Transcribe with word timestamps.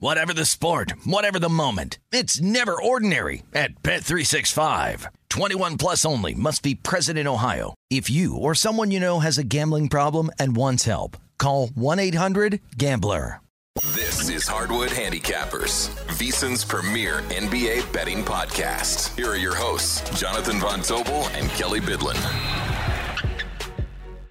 Whatever 0.00 0.32
the 0.32 0.44
sport, 0.44 0.92
whatever 1.04 1.40
the 1.40 1.48
moment, 1.48 1.98
it's 2.12 2.40
never 2.40 2.80
ordinary 2.80 3.42
at 3.52 3.82
Bet365. 3.82 5.06
21 5.28 5.76
plus 5.76 6.04
only 6.04 6.34
must 6.34 6.62
be 6.62 6.76
present 6.76 7.18
in 7.18 7.26
Ohio. 7.26 7.74
If 7.90 8.08
you 8.08 8.36
or 8.36 8.54
someone 8.54 8.92
you 8.92 9.00
know 9.00 9.18
has 9.18 9.38
a 9.38 9.44
gambling 9.44 9.88
problem 9.88 10.30
and 10.38 10.54
wants 10.54 10.84
help, 10.84 11.16
call 11.36 11.66
1-800-GAMBLER. 11.70 13.40
This 13.92 14.28
is 14.28 14.46
Hardwood 14.46 14.90
Handicappers, 14.90 15.88
VSIN's 16.06 16.64
premier 16.64 17.22
NBA 17.22 17.92
betting 17.92 18.22
podcast. 18.22 19.16
Here 19.16 19.30
are 19.30 19.36
your 19.36 19.56
hosts, 19.56 20.20
Jonathan 20.20 20.60
Von 20.60 20.82
Tobel 20.82 21.28
and 21.34 21.50
Kelly 21.50 21.80
Bidlin. 21.80 22.16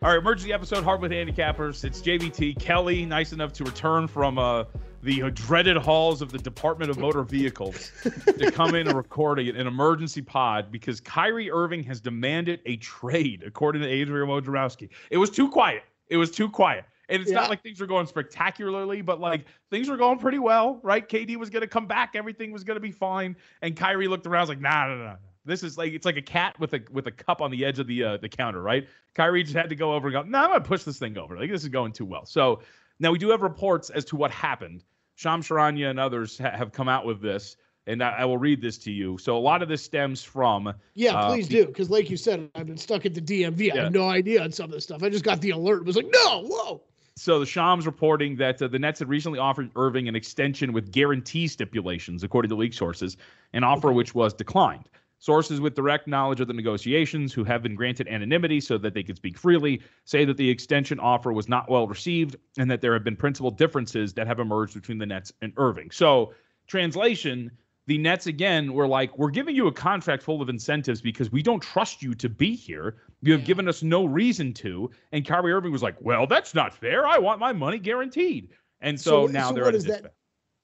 All 0.02 0.11
right, 0.11 0.20
emergency 0.20 0.53
episode, 0.53 0.86
Hardwood 0.86 1.11
Handicappers. 1.11 1.84
It's 1.84 2.02
JVT. 2.02 2.58
Kelly, 2.58 3.05
nice 3.05 3.34
enough 3.34 3.52
to 3.53 3.66
return 3.66 4.08
from 4.08 4.38
uh, 4.38 4.63
the 5.04 5.30
dreaded 5.32 5.78
halls 5.78 6.22
of 6.22 6.32
the 6.32 6.38
Department 6.38 6.90
of 6.90 6.98
Motor 6.98 7.24
Vehicles 7.24 7.92
to 8.04 8.52
come 8.52 8.76
in 8.76 8.88
and 8.88 8.98
record 8.98 9.39
an 9.39 9.67
emergency 9.67 10.22
pod 10.22 10.72
because 10.72 11.00
Kyrie 11.00 11.52
Irving 11.52 11.84
has 11.84 12.02
demanded 12.02 12.62
a 12.66 12.78
trade, 12.78 13.44
according 13.45 13.81
to 13.81 13.88
Adrian 13.88 14.28
Wojnarowski. 14.28 14.89
It 15.09 15.17
was 15.17 15.30
too 15.30 15.50
quiet. 15.50 15.84
It 16.09 16.17
was 16.17 16.31
too 16.31 16.50
quiet. 16.50 16.86
And 17.09 17.22
it's 17.22 17.31
yeah. 17.31 17.38
not 17.38 17.50
like 17.50 17.64
things 17.64 17.80
were 17.80 17.88
going 17.88 18.06
spectacularly, 18.06 19.02
but 19.02 19.20
like 19.20 19.45
things 19.70 19.89
were 19.89 19.98
going 19.98 20.20
pretty 20.20 20.39
well, 20.39 20.80
right? 20.84 21.08
KD 21.08 21.38
was 21.38 21.50
going 21.50 21.61
to 21.61 21.67
come 21.67 21.88
back. 21.88 22.11
Everything 22.16 22.52
was 22.52 22.64
going 22.64 22.76
to 22.76 22.82
be 22.82 22.92
fine. 22.92 23.36
And 23.61 23.76
Kyrie 23.76 24.08
looked 24.08 24.28
around, 24.28 24.42
was 24.42 24.50
like, 24.50 24.61
nah, 24.61 24.88
nah, 24.88 24.95
nah. 24.95 25.16
This 25.45 25.64
is 25.64 25.78
like 25.78 25.94
it's 25.94 26.06
like 26.06 26.17
a 26.17 26.22
cat 26.22 26.59
with 26.59 26.73
a 26.73 26.82
with 26.92 27.08
a 27.08 27.11
cup 27.11 27.42
on 27.42 27.52
the 27.52 27.64
edge 27.64 27.80
of 27.80 27.88
the 27.88 28.04
uh, 28.04 28.17
the 28.17 28.28
counter, 28.28 28.61
right? 28.61 28.86
Kyrie 29.16 29.44
just 29.44 29.56
had 29.56 29.70
to 29.70 29.78
go 29.78 29.94
over 29.94 30.09
and 30.09 30.14
go, 30.14 30.22
no, 30.23 30.30
nah, 30.30 30.44
I'm 30.44 30.50
gonna 30.50 30.59
push 30.59 30.84
this 30.84 31.00
thing 31.00 31.17
over. 31.17 31.39
Like 31.39 31.50
this 31.50 31.64
is 31.64 31.70
going 31.70 31.94
too 31.94 32.04
well. 32.04 32.26
So 32.26 32.59
now 33.00 33.12
we 33.12 33.17
do 33.17 33.30
have 33.30 33.42
reports 33.42 33.90
as 33.90 34.06
to 34.06 34.16
what 34.16 34.31
happened. 34.31 34.84
Shams 35.16 35.48
Charania 35.48 35.90
and 35.90 36.00
others 36.00 36.38
ha- 36.38 36.52
have 36.52 36.72
come 36.72 36.88
out 36.88 37.06
with 37.06 37.22
this, 37.22 37.58
and 37.88 38.04
I-, 38.04 38.20
I, 38.20 38.26
will 38.26 38.38
read 38.38 38.62
this 38.62 38.78
to 38.80 38.92
you. 38.92 39.17
So 39.17 39.38
a 39.38 39.39
lot 39.39 39.64
of 39.64 39.70
this 39.70 39.84
stems 39.84 40.23
from 40.23 40.73
yeah, 40.94 41.16
uh, 41.16 41.30
please 41.30 41.48
do, 41.48 41.66
because 41.66 41.89
like 41.89 42.09
you 42.09 42.17
said, 42.17 42.50
I've 42.56 42.67
been 42.67 42.78
stuck 42.78 43.06
at 43.06 43.14
the 43.14 43.22
DMV. 43.22 43.73
I 43.73 43.84
have 43.84 43.94
no 43.94 44.09
idea 44.09 44.44
on 44.44 44.52
some 44.52 44.66
of 44.66 44.72
this 44.72 44.84
stuff. 44.84 45.04
I 45.04 45.09
just 45.09 45.23
got 45.23 45.42
the 45.42 45.52
alert. 45.52 45.81
It 45.81 45.86
was 45.86 45.95
like, 45.95 46.08
no, 46.12 46.44
whoa. 46.44 46.81
So 47.16 47.39
the 47.39 47.48
Shams 47.48 47.88
reporting 47.88 48.36
that 48.36 48.62
uh, 48.62 48.67
the 48.67 48.78
Nets 48.78 49.00
had 49.00 49.09
recently 49.09 49.39
offered 49.39 49.72
Irving 49.76 50.08
an 50.08 50.16
extension 50.16 50.72
with 50.72 50.92
guarantee 50.92 51.48
stipulations, 51.48 52.23
according 52.23 52.50
to 52.50 52.56
league 52.56 52.76
sources, 52.76 53.17
an 53.54 53.64
offer 53.64 53.92
which 53.92 54.14
was 54.14 54.36
declined. 54.36 54.88
Sources 55.20 55.60
with 55.60 55.73
direct 55.73 56.08
knowledge 56.08 56.40
of 56.40 56.48
the 56.48 56.54
negotiations, 56.54 57.34
who 57.34 57.44
have 57.44 57.64
been 57.64 57.76
granted 57.76 58.08
anonymity 58.08 58.60
so 58.60 58.78
that 58.78 58.94
they 58.94 59.04
could 59.04 59.18
speak 59.18 59.38
freely, 59.38 59.82
say 60.06 60.26
that 60.26 60.38
the 60.38 60.50
extension 60.50 61.00
offer 61.00 61.34
was 61.34 61.50
not 61.50 61.70
well 61.70 61.88
received 61.88 62.36
and 62.58 62.70
that 62.70 62.82
there 62.82 62.94
have 62.94 63.04
been 63.04 63.16
principal 63.16 63.50
differences 63.50 64.14
that 64.14 64.28
have 64.28 64.40
emerged 64.40 64.76
between 64.76 64.98
the 64.98 65.06
Nets 65.06 65.34
and 65.42 65.54
Irving. 65.58 65.90
So, 65.92 66.34
translation 66.68 67.52
the 67.88 67.98
Nets 67.98 68.28
again 68.28 68.73
were 68.73 68.88
like, 68.88 69.18
we're 69.18 69.32
giving 69.32 69.56
you 69.56 69.68
a 69.68 69.72
contract 69.72 70.22
full 70.22 70.42
of 70.42 70.50
incentives 70.50 71.02
because 71.02 71.32
we 71.32 71.42
don't 71.42 71.62
trust 71.62 72.04
you 72.04 72.14
to 72.16 72.28
be 72.28 72.54
here. 72.54 72.98
You 73.22 73.32
have 73.32 73.42
yeah. 73.42 73.48
given 73.48 73.67
us 73.70 73.82
no 73.82 74.06
reason 74.06 74.54
to. 74.56 74.92
And 75.14 75.26
Kyrie 75.26 75.54
Irving 75.54 75.72
was 75.72 75.82
like, 75.82 75.95
well, 76.02 76.27
that's 76.27 76.54
not 76.54 76.73
fair. 76.73 77.08
I 77.08 77.17
want 77.17 77.39
my 77.39 77.54
money 77.54 77.80
guaranteed. 77.80 78.50
And 78.82 79.00
so, 79.00 79.26
so 79.26 79.32
now 79.32 79.50
so 79.50 79.56
they're 79.56 79.64
what 79.64 79.76
is 79.76 79.86
that? 79.86 80.14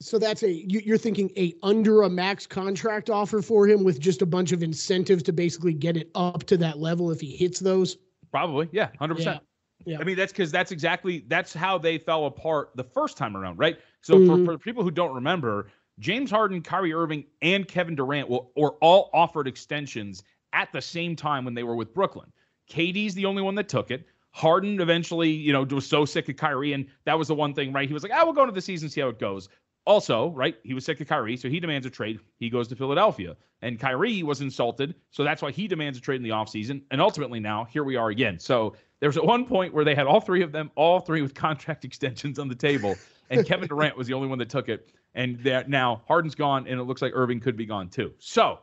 So 0.04 0.18
that's 0.18 0.42
a 0.42 0.52
you're 0.52 0.98
thinking 0.98 1.30
a 1.34 1.54
under 1.62 2.02
a 2.02 2.10
max 2.10 2.46
contract 2.46 3.08
offer 3.08 3.40
for 3.40 3.66
him 3.66 3.84
with 3.84 3.98
just 3.98 4.20
a 4.20 4.26
bunch 4.26 4.52
of 4.52 4.62
incentives 4.62 5.22
to 5.22 5.32
basically 5.32 5.72
get 5.72 5.96
it 5.96 6.10
up 6.14 6.44
to 6.44 6.58
that 6.58 6.78
level 6.78 7.10
if 7.10 7.22
he 7.22 7.34
hits 7.34 7.58
those. 7.58 7.96
Probably, 8.30 8.68
yeah, 8.70 8.90
hundred 8.98 9.14
yeah. 9.14 9.24
percent. 9.24 9.42
Yeah. 9.86 9.98
I 10.00 10.04
mean, 10.04 10.16
that's 10.16 10.30
because 10.30 10.52
that's 10.52 10.72
exactly 10.72 11.24
that's 11.28 11.54
how 11.54 11.78
they 11.78 11.96
fell 11.96 12.26
apart 12.26 12.72
the 12.74 12.84
first 12.84 13.16
time 13.16 13.34
around, 13.34 13.58
right? 13.58 13.78
So 14.02 14.16
mm-hmm. 14.16 14.44
for, 14.44 14.52
for 14.52 14.58
people 14.58 14.82
who 14.82 14.90
don't 14.90 15.14
remember, 15.14 15.68
James 15.98 16.30
Harden, 16.30 16.60
Kyrie 16.60 16.92
Irving, 16.92 17.24
and 17.40 17.66
Kevin 17.66 17.94
Durant 17.94 18.28
were, 18.28 18.44
were 18.56 18.72
all 18.82 19.08
offered 19.14 19.48
extensions 19.48 20.22
at 20.52 20.70
the 20.70 20.82
same 20.82 21.16
time 21.16 21.46
when 21.46 21.54
they 21.54 21.62
were 21.62 21.76
with 21.76 21.94
Brooklyn. 21.94 22.30
KD's 22.70 23.14
the 23.14 23.24
only 23.24 23.40
one 23.40 23.54
that 23.54 23.70
took 23.70 23.90
it. 23.90 24.06
Harden 24.32 24.80
eventually, 24.80 25.30
you 25.30 25.52
know, 25.52 25.62
was 25.62 25.86
so 25.86 26.04
sick 26.04 26.28
of 26.28 26.36
Kyrie, 26.36 26.72
and 26.72 26.86
that 27.04 27.18
was 27.18 27.28
the 27.28 27.34
one 27.34 27.54
thing, 27.54 27.72
right? 27.72 27.88
He 27.88 27.94
was 27.94 28.02
like, 28.02 28.12
"I 28.12 28.20
ah, 28.20 28.24
will 28.26 28.32
go 28.34 28.42
into 28.42 28.52
the 28.52 28.60
season, 28.60 28.90
see 28.90 29.00
how 29.00 29.08
it 29.08 29.18
goes." 29.18 29.48
Also, 29.86 30.30
right, 30.30 30.56
he 30.62 30.72
was 30.72 30.84
sick 30.84 31.00
of 31.00 31.08
Kyrie, 31.08 31.36
so 31.36 31.48
he 31.48 31.60
demands 31.60 31.86
a 31.86 31.90
trade. 31.90 32.18
He 32.38 32.48
goes 32.48 32.68
to 32.68 32.76
Philadelphia. 32.76 33.36
And 33.60 33.78
Kyrie 33.78 34.22
was 34.22 34.40
insulted, 34.40 34.94
so 35.10 35.24
that's 35.24 35.42
why 35.42 35.50
he 35.50 35.68
demands 35.68 35.98
a 35.98 36.00
trade 36.00 36.16
in 36.16 36.22
the 36.22 36.30
offseason. 36.30 36.82
And 36.90 37.00
ultimately 37.00 37.40
now, 37.40 37.64
here 37.64 37.84
we 37.84 37.96
are 37.96 38.08
again. 38.08 38.38
So 38.38 38.74
there's 39.00 39.16
at 39.16 39.24
one 39.24 39.44
point 39.44 39.74
where 39.74 39.84
they 39.84 39.94
had 39.94 40.06
all 40.06 40.20
three 40.20 40.42
of 40.42 40.52
them, 40.52 40.70
all 40.74 41.00
three 41.00 41.20
with 41.20 41.34
contract 41.34 41.84
extensions 41.84 42.38
on 42.38 42.48
the 42.48 42.54
table. 42.54 42.96
And 43.30 43.46
Kevin 43.46 43.68
Durant 43.68 43.96
was 43.96 44.06
the 44.06 44.14
only 44.14 44.28
one 44.28 44.38
that 44.38 44.48
took 44.48 44.68
it. 44.68 44.90
And 45.14 45.38
that 45.40 45.68
now 45.68 46.02
Harden's 46.08 46.34
gone, 46.34 46.66
and 46.66 46.80
it 46.80 46.84
looks 46.84 47.00
like 47.00 47.12
Irving 47.14 47.40
could 47.40 47.56
be 47.56 47.66
gone 47.66 47.88
too. 47.88 48.12
So 48.18 48.58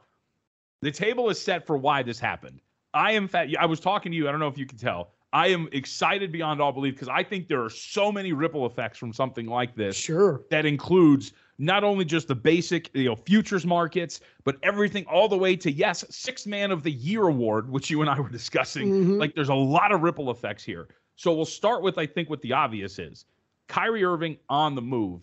the 0.81 0.91
table 0.91 1.29
is 1.29 1.41
set 1.41 1.65
for 1.65 1.77
why 1.77 2.03
this 2.03 2.19
happened. 2.19 2.61
I 2.93 3.13
am 3.13 3.27
fat. 3.27 3.47
I 3.59 3.67
was 3.67 3.79
talking 3.79 4.11
to 4.11 4.17
you. 4.17 4.27
I 4.27 4.31
don't 4.31 4.39
know 4.39 4.47
if 4.47 4.57
you 4.57 4.65
can 4.65 4.77
tell. 4.77 5.11
I 5.33 5.47
am 5.47 5.69
excited 5.71 6.31
beyond 6.31 6.61
all 6.61 6.71
belief 6.71 6.95
because 6.95 7.07
I 7.07 7.23
think 7.23 7.47
there 7.47 7.63
are 7.63 7.69
so 7.69 8.11
many 8.11 8.33
ripple 8.33 8.65
effects 8.65 8.97
from 8.97 9.13
something 9.13 9.45
like 9.45 9.75
this. 9.75 9.95
Sure. 9.95 10.41
That 10.49 10.65
includes 10.65 11.33
not 11.57 11.83
only 11.83 12.03
just 12.03 12.27
the 12.27 12.35
basic, 12.35 12.89
you 12.93 13.05
know, 13.05 13.15
futures 13.15 13.65
markets, 13.65 14.19
but 14.43 14.57
everything 14.63 15.05
all 15.05 15.29
the 15.29 15.37
way 15.37 15.55
to 15.55 15.71
yes, 15.71 16.03
six 16.09 16.45
man 16.45 16.71
of 16.71 16.83
the 16.83 16.91
year 16.91 17.27
award, 17.27 17.69
which 17.69 17.89
you 17.89 18.01
and 18.01 18.09
I 18.09 18.19
were 18.19 18.29
discussing. 18.29 18.89
Mm-hmm. 18.89 19.19
Like 19.19 19.35
there's 19.35 19.49
a 19.49 19.55
lot 19.55 19.93
of 19.93 20.01
ripple 20.01 20.31
effects 20.31 20.63
here. 20.63 20.87
So 21.15 21.33
we'll 21.33 21.45
start 21.45 21.81
with 21.81 21.97
I 21.97 22.05
think 22.05 22.29
what 22.29 22.41
the 22.41 22.51
obvious 22.51 22.99
is. 22.99 23.25
Kyrie 23.67 24.03
Irving 24.03 24.37
on 24.49 24.75
the 24.75 24.81
move 24.81 25.21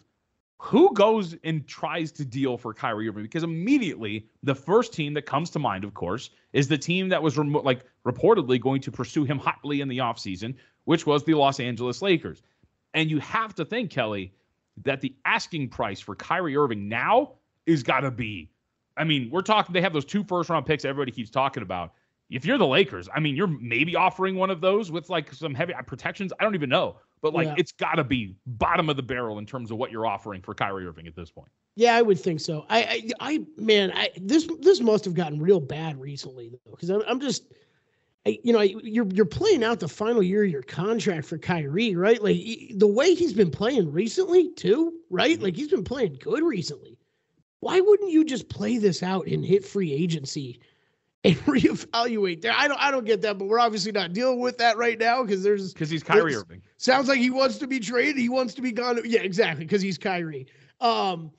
who 0.59 0.93
goes 0.93 1.37
and 1.45 1.67
tries 1.67 2.11
to 2.13 2.25
deal 2.25 2.59
for 2.59 2.75
Kyrie 2.75 3.09
Irving? 3.09 3.23
Because 3.23 3.45
immediately 3.45 4.27
the 4.43 4.55
first 4.55 4.93
team 4.93 5.15
that 5.15 5.23
comes 5.23 5.51
to 5.51 5.59
mind, 5.59 5.85
of 5.85 5.95
course, 5.95 6.31
is 6.53 6.67
the 6.67 6.77
team 6.77 7.09
that 7.09 7.23
was 7.23 7.39
rem- 7.39 7.53
like 7.53 7.85
reportedly 8.05 8.61
going 8.61 8.81
to 8.83 8.91
pursue 8.91 9.25
him 9.25 9.39
hotly 9.39 9.81
in 9.81 9.89
the 9.89 9.99
offseason, 9.99 10.55
which 10.85 11.07
was 11.07 11.23
the 11.25 11.35
Los 11.35 11.61
Angeles 11.61 12.03
Lakers. 12.03 12.43
And 12.93 13.09
you 13.09 13.21
have 13.21 13.55
to 13.55 13.65
think, 13.65 13.91
Kelly, 13.91 14.33
that 14.83 15.01
the 15.01 15.15
asking 15.25 15.69
price 15.69 16.01
for 16.01 16.17
Kyrie 16.17 16.57
Irving 16.57 16.89
now 16.89 17.35
is 17.67 17.85
got 17.85 18.01
to 18.01 18.11
be. 18.11 18.51
I 18.97 19.05
mean, 19.05 19.31
we're 19.31 19.43
talking, 19.43 19.73
they 19.73 19.81
have 19.81 19.93
those 19.93 20.05
two 20.05 20.25
first 20.25 20.51
round 20.51 20.67
picks 20.67 20.85
everybody 20.85 21.13
keeps 21.13 21.31
talking 21.31 21.63
about. 21.63 21.93
If 22.31 22.45
you're 22.45 22.59
the 22.59 22.67
Lakers, 22.67 23.09
I 23.15 23.21
mean, 23.21 23.37
you're 23.37 23.47
maybe 23.47 23.95
offering 23.95 24.35
one 24.35 24.51
of 24.51 24.61
those 24.61 24.91
with 24.91 25.09
like 25.09 25.33
some 25.33 25.55
heavy 25.55 25.73
uh, 25.73 25.83
protections. 25.83 26.33
I 26.39 26.45
don't 26.45 26.57
even 26.57 26.69
know 26.69 26.97
but 27.21 27.35
like 27.35 27.47
yeah. 27.47 27.55
it's 27.57 27.73
got 27.73 27.95
to 27.95 28.05
be 28.05 28.35
bottom 28.47 28.89
of 28.89 28.97
the 28.97 29.03
barrel 29.03 29.39
in 29.39 29.47
terms 29.47 29.71
of 29.71 29.79
what 29.79 29.91
you're 29.91 30.07
offering 30.07 30.43
for 30.43 30.55
Kyrie 30.55 30.87
Irving 30.87 31.07
at 31.07 31.17
this 31.17 31.31
point. 31.31 31.51
Yeah, 31.77 31.95
I 31.95 32.03
would 32.03 32.19
think 32.19 32.41
so. 32.41 32.67
I, 32.69 32.83
I, 32.83 33.11
I 33.21 33.45
man, 33.57 33.93
I 33.95 34.11
this 34.17 34.49
this 34.61 34.81
must 34.81 35.05
have 35.05 35.15
gotten 35.15 35.41
real 35.41 35.61
bad 35.61 36.01
recently 36.01 36.49
though, 36.49 36.73
because 36.73 36.91
I'm, 36.91 37.03
I'm 37.07 37.21
just, 37.21 37.45
I, 38.27 38.39
you 38.43 38.53
know, 38.53 38.61
you're 38.61 39.07
you're 39.07 39.25
playing 39.25 39.63
out 39.63 39.81
the 39.81 39.89
final 39.89 40.23
year 40.23 40.45
of 40.45 40.51
your 40.51 40.63
contract 40.63 41.27
for 41.27 41.39
Kyrie, 41.39 41.95
right? 41.95 42.23
Like 42.23 42.37
the 42.75 42.87
way 42.87 43.15
he's 43.15 43.33
been 43.33 43.51
playing 43.51 43.93
recently 43.93 44.53
too, 44.55 44.95
right? 45.11 45.37
Mm-hmm. 45.37 45.45
Like 45.45 45.57
he's 45.57 45.69
been 45.69 45.85
playing 45.85 46.19
good 46.21 46.43
recently. 46.43 46.99
Why 47.61 47.81
wouldn't 47.81 48.13
you 48.13 48.25
just 48.25 48.49
play 48.49 48.79
this 48.79 49.03
out 49.03 49.27
and 49.27 49.45
hit 49.45 49.65
free 49.65 49.93
agency? 49.93 50.61
and 51.25 51.37
reevaluate 51.47 52.43
there. 52.43 52.55
I 52.57 52.69
don't 52.69 52.81
I 52.81 52.91
don't 52.91 53.05
get 53.05 53.23
that, 53.23 53.39
but 53.39 53.47
we're 53.47 53.61
obviously 53.61 53.93
not 53.93 54.13
dealing 54.13 54.41
with 54.41 54.59
that 54.59 54.77
right 54.77 54.99
now 54.99 55.23
because 55.23 55.43
there's 55.43 55.73
because 55.73 55.91
he's 55.91 56.03
Kyrie 56.03 56.35
Irving. 56.35 56.63
Sounds 56.79 57.09
like 57.09 57.19
he 57.19 57.31
wants 57.31 57.59
to 57.59 57.67
be 57.67 57.81
traded. 57.81 58.17
He 58.17 58.29
wants 58.29 58.55
to 58.55 58.63
be 58.63 58.73
gone. 58.73 59.01
Yeah, 59.05 59.21
exactly, 59.21 59.65
because 59.65 59.83
he's 59.83 59.99
Kyrie. 59.99 60.47
Um, 60.81 61.33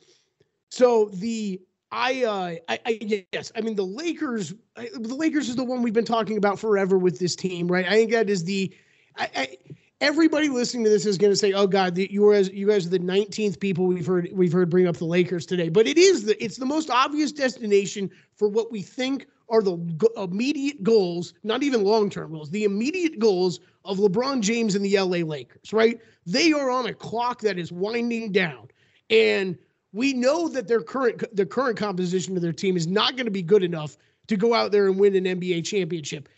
so 0.69 1.09
the 1.13 1.61
I, 1.91 2.23
uh, 2.23 2.55
I, 2.67 2.79
I, 2.85 3.25
yes, 3.31 3.51
I 3.55 3.61
mean 3.61 3.75
the 3.75 3.85
Lakers. 3.85 4.53
I, 4.75 4.89
the 4.93 5.15
Lakers 5.15 5.49
is 5.49 5.55
the 5.55 5.63
one 5.63 5.81
we've 5.81 5.93
been 5.93 6.05
talking 6.05 6.37
about 6.37 6.59
forever 6.59 6.97
with 6.97 7.19
this 7.19 7.35
team, 7.35 7.67
right? 7.67 7.85
I 7.85 7.91
think 7.91 8.11
that 8.11 8.29
is 8.29 8.43
the. 8.43 8.73
I, 9.17 9.29
I 9.35 9.57
everybody 10.01 10.49
listening 10.49 10.83
to 10.83 10.89
this 10.89 11.05
is 11.05 11.17
going 11.17 11.31
to 11.31 11.37
say, 11.37 11.53
"Oh 11.53 11.67
God, 11.67 11.95
the, 11.95 12.11
you 12.11 12.31
guys, 12.31 12.49
you 12.49 12.67
guys 12.67 12.85
are 12.85 12.89
the 12.89 12.99
19th 12.99 13.59
people 13.59 13.87
we've 13.87 14.05
heard 14.05 14.29
we've 14.33 14.51
heard 14.51 14.69
bring 14.69 14.87
up 14.87 14.97
the 14.97 15.05
Lakers 15.05 15.45
today." 15.45 15.69
But 15.69 15.87
it 15.87 15.97
is 15.97 16.25
the 16.25 16.43
it's 16.43 16.57
the 16.57 16.65
most 16.65 16.89
obvious 16.89 17.31
destination 17.31 18.11
for 18.35 18.49
what 18.49 18.71
we 18.71 18.81
think 18.81 19.25
are 19.49 19.61
the 19.61 19.77
immediate 20.17 20.83
goals, 20.83 21.33
not 21.43 21.63
even 21.63 21.83
long 21.83 22.09
term 22.09 22.31
goals, 22.31 22.49
the 22.49 22.63
immediate 22.63 23.19
goals 23.19 23.59
of 23.85 23.97
LeBron 23.97 24.41
James 24.41 24.75
and 24.75 24.85
the 24.85 24.97
LA 24.97 25.25
Lakers, 25.25 25.73
right? 25.73 25.99
They 26.25 26.53
are 26.53 26.69
on 26.69 26.87
a 26.87 26.93
clock 26.93 27.41
that 27.41 27.57
is 27.57 27.71
winding 27.71 28.31
down. 28.31 28.69
And 29.09 29.57
we 29.93 30.13
know 30.13 30.47
that 30.49 30.67
their 30.67 30.81
current 30.81 31.23
the 31.35 31.45
current 31.45 31.77
composition 31.77 32.35
of 32.35 32.41
their 32.41 32.53
team 32.53 32.77
is 32.77 32.87
not 32.87 33.15
going 33.15 33.25
to 33.25 33.31
be 33.31 33.41
good 33.41 33.63
enough 33.63 33.97
to 34.27 34.37
go 34.37 34.53
out 34.53 34.71
there 34.71 34.87
and 34.87 34.99
win 34.99 35.15
an 35.15 35.25
NBA 35.39 35.65
championship. 35.65 36.29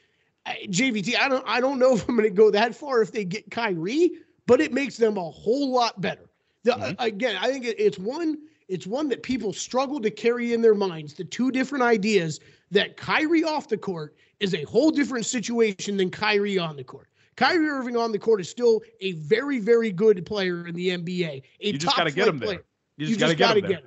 JVT, 0.48 1.20
I 1.20 1.28
don't 1.28 1.48
I 1.48 1.60
don't 1.60 1.80
know 1.80 1.96
if 1.96 2.08
I'm 2.08 2.16
going 2.16 2.30
to 2.30 2.36
go 2.36 2.50
that 2.52 2.76
far 2.76 3.02
if 3.02 3.12
they 3.12 3.26
get 3.26 3.52
Kyrie, 3.52 4.12
but 4.46 4.62
it 4.62 4.74
makes 4.74 4.98
them 4.98 5.18
a 5.18 5.30
whole 5.30 5.72
lot 5.72 6.00
better. 6.00 6.30
The, 6.64 6.72
mm-hmm. 6.72 6.94
Again, 7.00 7.38
I 7.42 7.52
think 7.52 7.66
it, 7.66 7.80
it's 7.80 8.00
one 8.00 8.38
it's 8.72 8.88
one 8.88 9.10
that 9.10 9.22
people 9.22 9.52
struggle 9.52 10.00
to 10.00 10.10
carry 10.10 10.54
in 10.54 10.62
their 10.62 10.74
minds. 10.74 11.14
The 11.14 11.26
two 11.26 11.52
different 11.52 11.84
ideas 11.84 12.40
that 12.72 12.96
Kyrie 12.96 13.44
off 13.44 13.68
the 13.68 13.78
court 13.78 14.16
is 14.40 14.54
a 14.54 14.64
whole 14.64 14.92
different 14.92 15.26
situation 15.26 15.98
than 15.98 16.10
Kyrie 16.10 16.58
on 16.58 16.78
the 16.78 16.84
court. 16.84 17.10
Kyrie 17.36 17.68
Irving 17.68 17.98
on 17.98 18.14
the 18.14 18.20
court 18.20 18.40
is 18.40 18.50
still 18.50 18.82
a 19.02 19.12
very, 19.14 19.60
very 19.60 19.92
good 19.92 20.26
player 20.26 20.68
in 20.68 20.74
the 20.74 20.88
NBA. 20.88 21.28
A 21.28 21.44
you 21.60 21.78
just 21.78 21.98
got 21.98 22.06
to 22.06 22.12
get 22.12 22.30
him 22.30 22.40
player. 22.40 22.56
there. 22.56 22.64
You 22.96 23.08
just, 23.08 23.20
just 23.20 23.38
got 23.38 23.56
to 23.56 23.62
get, 23.62 23.84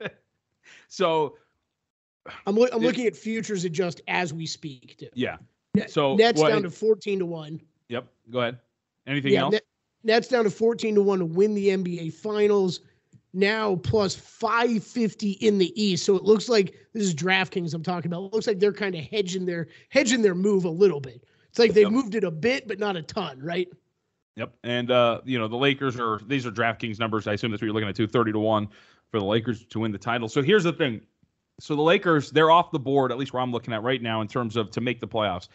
him. 0.00 0.10
so 0.88 1.36
I'm, 2.46 2.56
lo- 2.56 2.68
I'm 2.72 2.82
it, 2.82 2.86
looking 2.86 3.06
at 3.06 3.16
futures 3.16 3.64
adjust 3.64 4.02
as 4.06 4.34
we 4.34 4.44
speak. 4.44 4.98
Too. 4.98 5.08
Yeah. 5.14 5.36
So 5.86 6.14
Nets 6.14 6.42
well, 6.42 6.50
down 6.50 6.62
to 6.62 6.70
14 6.70 7.20
to 7.20 7.26
1. 7.26 7.60
Yep. 7.88 8.06
Go 8.30 8.40
ahead. 8.40 8.58
Anything 9.06 9.32
yeah, 9.32 9.40
else? 9.40 9.52
Net, 9.52 9.62
Nets 10.02 10.28
down 10.28 10.44
to 10.44 10.50
14 10.50 10.94
to 10.96 11.02
1 11.02 11.18
to 11.20 11.24
win 11.24 11.54
the 11.54 11.68
NBA 11.68 12.12
Finals 12.12 12.80
now 13.34 13.76
plus 13.76 14.14
550 14.14 15.32
in 15.32 15.58
the 15.58 15.72
East. 15.80 16.04
So 16.04 16.16
it 16.16 16.22
looks 16.22 16.48
like 16.48 16.74
this 16.92 17.04
is 17.04 17.14
DraftKings 17.14 17.74
I'm 17.74 17.82
talking 17.82 18.10
about. 18.10 18.26
It 18.26 18.32
looks 18.32 18.46
like 18.46 18.60
they're 18.60 18.72
kind 18.72 18.94
of 18.94 19.02
hedging 19.02 19.46
their 19.46 19.68
hedging 19.88 20.22
their 20.22 20.34
move 20.34 20.64
a 20.64 20.70
little 20.70 21.00
bit. 21.00 21.24
It's 21.50 21.58
like 21.58 21.72
they 21.72 21.82
yep. 21.82 21.92
moved 21.92 22.14
it 22.14 22.24
a 22.24 22.30
bit, 22.30 22.66
but 22.66 22.78
not 22.78 22.96
a 22.96 23.02
ton, 23.02 23.40
right? 23.40 23.68
Yep. 24.36 24.52
And 24.64 24.90
uh, 24.90 25.20
you 25.24 25.38
know, 25.38 25.48
the 25.48 25.56
Lakers 25.56 25.98
are 25.98 26.20
these 26.26 26.46
are 26.46 26.50
DraftKings 26.50 26.98
numbers. 26.98 27.26
I 27.26 27.34
assume 27.34 27.50
that's 27.50 27.62
what 27.62 27.66
you're 27.66 27.74
looking 27.74 27.88
at 27.88 27.96
two 27.96 28.06
thirty 28.06 28.32
to 28.32 28.38
1 28.38 28.68
for 29.10 29.20
the 29.20 29.26
Lakers 29.26 29.64
to 29.66 29.78
win 29.78 29.92
the 29.92 29.98
title. 29.98 30.28
So 30.28 30.42
here's 30.42 30.64
the 30.64 30.72
thing. 30.72 31.00
So 31.60 31.76
the 31.76 31.82
Lakers, 31.82 32.32
they're 32.32 32.50
off 32.50 32.72
the 32.72 32.80
board, 32.80 33.12
at 33.12 33.18
least 33.18 33.32
where 33.32 33.40
I'm 33.40 33.52
looking 33.52 33.72
at 33.72 33.82
right 33.82 34.02
now, 34.02 34.20
in 34.20 34.26
terms 34.26 34.56
of 34.56 34.72
to 34.72 34.80
make 34.80 35.00
the 35.00 35.06
playoffs. 35.06 35.48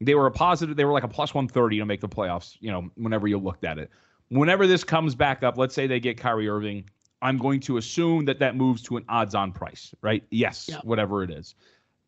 They 0.00 0.16
were 0.16 0.26
a 0.26 0.32
positive, 0.32 0.76
they 0.76 0.84
were 0.84 0.92
like 0.92 1.04
a 1.04 1.08
plus 1.08 1.32
130 1.32 1.78
to 1.78 1.86
make 1.86 2.00
the 2.00 2.08
playoffs, 2.08 2.56
you 2.58 2.72
know, 2.72 2.90
whenever 2.96 3.28
you 3.28 3.38
looked 3.38 3.64
at 3.64 3.78
it. 3.78 3.90
Whenever 4.30 4.66
this 4.66 4.82
comes 4.82 5.14
back 5.14 5.44
up, 5.44 5.56
let's 5.56 5.74
say 5.74 5.86
they 5.86 6.00
get 6.00 6.18
Kyrie 6.18 6.48
Irving, 6.48 6.90
I'm 7.24 7.38
going 7.38 7.58
to 7.60 7.78
assume 7.78 8.26
that 8.26 8.38
that 8.40 8.54
moves 8.54 8.82
to 8.82 8.98
an 8.98 9.04
odds 9.08 9.34
on 9.34 9.50
price, 9.50 9.94
right? 10.02 10.22
Yes, 10.30 10.68
whatever 10.82 11.22
it 11.22 11.30
is. 11.30 11.54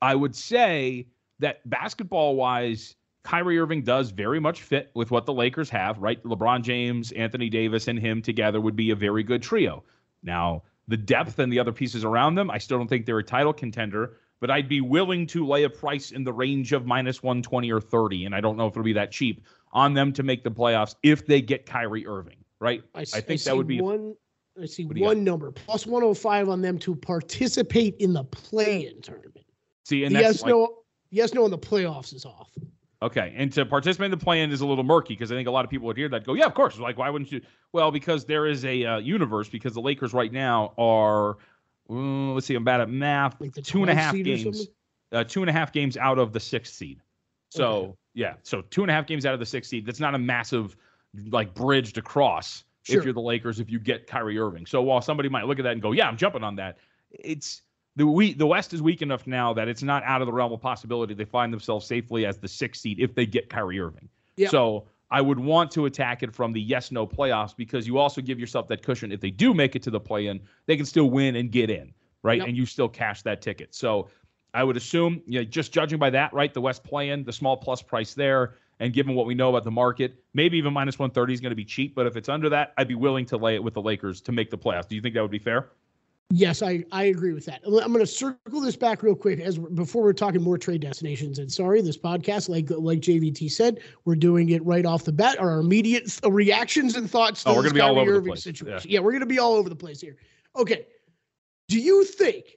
I 0.02 0.14
would 0.14 0.36
say 0.36 1.06
that 1.38 1.68
basketball 1.68 2.36
wise, 2.36 2.96
Kyrie 3.24 3.58
Irving 3.58 3.82
does 3.82 4.10
very 4.10 4.38
much 4.38 4.62
fit 4.62 4.90
with 4.94 5.10
what 5.10 5.24
the 5.24 5.32
Lakers 5.32 5.70
have, 5.70 5.98
right? 5.98 6.22
LeBron 6.22 6.62
James, 6.62 7.12
Anthony 7.12 7.48
Davis, 7.48 7.88
and 7.88 7.98
him 7.98 8.20
together 8.20 8.60
would 8.60 8.76
be 8.76 8.90
a 8.90 8.94
very 8.94 9.22
good 9.22 9.42
trio. 9.42 9.82
Now, 10.22 10.64
the 10.86 10.98
depth 10.98 11.38
and 11.38 11.50
the 11.50 11.58
other 11.58 11.72
pieces 11.72 12.04
around 12.04 12.34
them, 12.34 12.50
I 12.50 12.58
still 12.58 12.76
don't 12.76 12.86
think 12.86 13.06
they're 13.06 13.18
a 13.18 13.24
title 13.24 13.54
contender, 13.54 14.18
but 14.38 14.50
I'd 14.50 14.68
be 14.68 14.82
willing 14.82 15.26
to 15.28 15.46
lay 15.46 15.64
a 15.64 15.70
price 15.70 16.12
in 16.12 16.24
the 16.24 16.32
range 16.32 16.74
of 16.74 16.84
minus 16.84 17.22
120 17.22 17.72
or 17.72 17.80
30, 17.80 18.26
and 18.26 18.34
I 18.34 18.42
don't 18.42 18.58
know 18.58 18.66
if 18.66 18.72
it'll 18.74 18.82
be 18.82 18.92
that 18.92 19.12
cheap 19.12 19.46
on 19.72 19.94
them 19.94 20.12
to 20.12 20.22
make 20.22 20.44
the 20.44 20.50
playoffs 20.50 20.94
if 21.02 21.26
they 21.26 21.40
get 21.40 21.64
Kyrie 21.64 22.06
Irving, 22.06 22.36
right? 22.60 22.82
I, 22.94 23.00
I 23.00 23.04
think 23.04 23.40
I 23.40 23.44
that 23.44 23.56
would 23.56 23.66
be 23.66 23.80
one 23.80 24.14
I 24.60 24.66
see 24.66 24.84
one 24.84 25.24
number 25.24 25.50
plus 25.50 25.86
105 25.86 26.48
on 26.48 26.62
them 26.62 26.78
to 26.78 26.94
participate 26.94 27.96
in 27.98 28.12
the 28.12 28.24
play-in 28.24 29.00
tournament. 29.02 29.44
See, 29.84 30.04
and 30.04 30.14
the 30.14 30.20
yes, 30.20 30.42
like, 30.42 30.50
no, 30.50 30.78
yes, 31.10 31.34
no, 31.34 31.44
in 31.44 31.50
the 31.50 31.58
playoffs 31.58 32.14
is 32.14 32.24
off. 32.24 32.50
Okay, 33.02 33.34
and 33.36 33.52
to 33.52 33.66
participate 33.66 34.06
in 34.06 34.10
the 34.10 34.16
play-in 34.16 34.50
is 34.50 34.62
a 34.62 34.66
little 34.66 34.84
murky 34.84 35.14
because 35.14 35.30
I 35.30 35.34
think 35.34 35.48
a 35.48 35.50
lot 35.50 35.64
of 35.64 35.70
people 35.70 35.86
would 35.86 35.96
hear 35.96 36.08
that 36.08 36.24
go, 36.24 36.34
yeah, 36.34 36.46
of 36.46 36.54
course. 36.54 36.78
Like, 36.78 36.96
why 36.96 37.10
wouldn't 37.10 37.30
you? 37.30 37.42
Well, 37.72 37.90
because 37.90 38.24
there 38.24 38.46
is 38.46 38.64
a 38.64 38.84
uh, 38.84 38.98
universe 38.98 39.48
because 39.48 39.74
the 39.74 39.80
Lakers 39.80 40.14
right 40.14 40.32
now 40.32 40.72
are, 40.78 41.36
uh, 41.90 42.32
let's 42.32 42.46
see, 42.46 42.54
I'm 42.54 42.64
bad 42.64 42.80
at 42.80 42.88
math, 42.88 43.38
like 43.40 43.52
two 43.54 43.82
and 43.82 43.90
a 43.90 43.94
half 43.94 44.14
games, 44.14 44.68
uh, 45.12 45.24
two 45.24 45.42
and 45.42 45.50
a 45.50 45.52
half 45.52 45.72
games 45.72 45.98
out 45.98 46.18
of 46.18 46.32
the 46.32 46.40
sixth 46.40 46.74
seed. 46.74 47.00
So 47.50 47.66
okay. 47.66 47.92
yeah, 48.14 48.34
so 48.42 48.62
two 48.62 48.82
and 48.82 48.90
a 48.90 48.94
half 48.94 49.06
games 49.06 49.26
out 49.26 49.34
of 49.34 49.40
the 49.40 49.46
sixth 49.46 49.70
seed. 49.70 49.84
That's 49.84 50.00
not 50.00 50.14
a 50.14 50.18
massive 50.18 50.76
like 51.30 51.54
bridge 51.54 51.92
to 51.94 52.02
cross 52.02 52.64
sure. 52.86 52.98
if 52.98 53.04
you're 53.04 53.14
the 53.14 53.20
Lakers 53.20 53.60
if 53.60 53.70
you 53.70 53.78
get 53.78 54.06
Kyrie 54.06 54.38
Irving. 54.38 54.66
So 54.66 54.82
while 54.82 55.00
somebody 55.00 55.28
might 55.28 55.46
look 55.46 55.58
at 55.58 55.62
that 55.62 55.72
and 55.72 55.82
go, 55.82 55.92
"Yeah, 55.92 56.08
I'm 56.08 56.16
jumping 56.16 56.44
on 56.44 56.56
that," 56.56 56.78
it's 57.10 57.62
the 57.96 58.06
we 58.06 58.34
the 58.34 58.46
West 58.46 58.72
is 58.72 58.82
weak 58.82 59.02
enough 59.02 59.26
now 59.26 59.52
that 59.54 59.68
it's 59.68 59.82
not 59.82 60.02
out 60.04 60.20
of 60.22 60.26
the 60.26 60.32
realm 60.32 60.52
of 60.52 60.60
possibility 60.60 61.14
they 61.14 61.24
find 61.24 61.52
themselves 61.52 61.86
safely 61.86 62.26
as 62.26 62.38
the 62.38 62.48
sixth 62.48 62.82
seed 62.82 63.00
if 63.00 63.14
they 63.14 63.26
get 63.26 63.48
Kyrie 63.48 63.80
Irving. 63.80 64.08
Yep. 64.36 64.50
So 64.50 64.86
I 65.10 65.20
would 65.20 65.38
want 65.38 65.70
to 65.72 65.86
attack 65.86 66.22
it 66.22 66.34
from 66.34 66.52
the 66.52 66.60
yes 66.60 66.90
no 66.90 67.06
playoffs 67.06 67.56
because 67.56 67.86
you 67.86 67.98
also 67.98 68.20
give 68.20 68.38
yourself 68.38 68.68
that 68.68 68.82
cushion 68.82 69.12
if 69.12 69.20
they 69.20 69.30
do 69.30 69.54
make 69.54 69.76
it 69.76 69.82
to 69.84 69.90
the 69.90 70.00
play 70.00 70.26
in, 70.26 70.40
they 70.66 70.76
can 70.76 70.86
still 70.86 71.10
win 71.10 71.36
and 71.36 71.50
get 71.50 71.70
in, 71.70 71.92
right? 72.22 72.38
Yep. 72.38 72.48
And 72.48 72.56
you 72.56 72.66
still 72.66 72.88
cash 72.88 73.22
that 73.22 73.40
ticket. 73.40 73.74
So 73.74 74.08
I 74.52 74.64
would 74.64 74.76
assume, 74.76 75.22
you 75.26 75.40
know, 75.40 75.44
just 75.44 75.72
judging 75.72 75.98
by 75.98 76.10
that, 76.10 76.32
right? 76.32 76.52
The 76.52 76.60
West 76.60 76.82
play 76.82 77.10
in, 77.10 77.24
the 77.24 77.32
small 77.32 77.56
plus 77.56 77.82
price 77.82 78.14
there. 78.14 78.54
And 78.78 78.92
given 78.92 79.14
what 79.14 79.26
we 79.26 79.34
know 79.34 79.48
about 79.48 79.64
the 79.64 79.70
market, 79.70 80.22
maybe 80.34 80.58
even 80.58 80.72
minus 80.72 80.98
130 80.98 81.32
is 81.32 81.40
going 81.40 81.50
to 81.50 81.56
be 81.56 81.64
cheap. 81.64 81.94
But 81.94 82.06
if 82.06 82.16
it's 82.16 82.28
under 82.28 82.48
that, 82.50 82.74
I'd 82.76 82.88
be 82.88 82.94
willing 82.94 83.24
to 83.26 83.36
lay 83.36 83.54
it 83.54 83.62
with 83.62 83.74
the 83.74 83.82
Lakers 83.82 84.20
to 84.22 84.32
make 84.32 84.50
the 84.50 84.58
playoffs. 84.58 84.88
Do 84.88 84.96
you 84.96 85.00
think 85.00 85.14
that 85.14 85.22
would 85.22 85.30
be 85.30 85.38
fair? 85.38 85.70
Yes, 86.30 86.60
I, 86.60 86.84
I 86.90 87.04
agree 87.04 87.32
with 87.32 87.46
that. 87.46 87.60
I'm 87.64 87.72
going 87.72 88.00
to 88.00 88.06
circle 88.06 88.60
this 88.60 88.74
back 88.74 89.04
real 89.04 89.14
quick 89.14 89.38
as 89.38 89.58
before 89.58 90.02
we're 90.02 90.12
talking 90.12 90.42
more 90.42 90.58
trade 90.58 90.80
destinations. 90.80 91.38
And 91.38 91.50
sorry, 91.50 91.80
this 91.82 91.96
podcast, 91.96 92.48
like 92.48 92.68
like 92.68 92.98
JVT 92.98 93.48
said, 93.50 93.78
we're 94.04 94.16
doing 94.16 94.48
it 94.48 94.64
right 94.66 94.84
off 94.84 95.04
the 95.04 95.12
bat. 95.12 95.38
Our 95.38 95.60
immediate 95.60 96.18
reactions 96.28 96.96
and 96.96 97.08
thoughts. 97.08 97.44
To 97.44 97.50
oh, 97.50 97.54
we're 97.54 97.62
going 97.62 97.74
to 97.74 97.74
be 97.74 97.80
all 97.80 97.96
over 97.96 98.10
Irving 98.10 98.24
the 98.24 98.30
place. 98.30 98.42
Situation. 98.42 98.90
Yeah. 98.90 98.98
yeah, 98.98 99.04
we're 99.04 99.12
going 99.12 99.20
to 99.20 99.26
be 99.26 99.38
all 99.38 99.54
over 99.54 99.68
the 99.68 99.76
place 99.76 100.00
here. 100.00 100.16
Okay, 100.56 100.86
do 101.68 101.78
you 101.78 102.02
think 102.02 102.56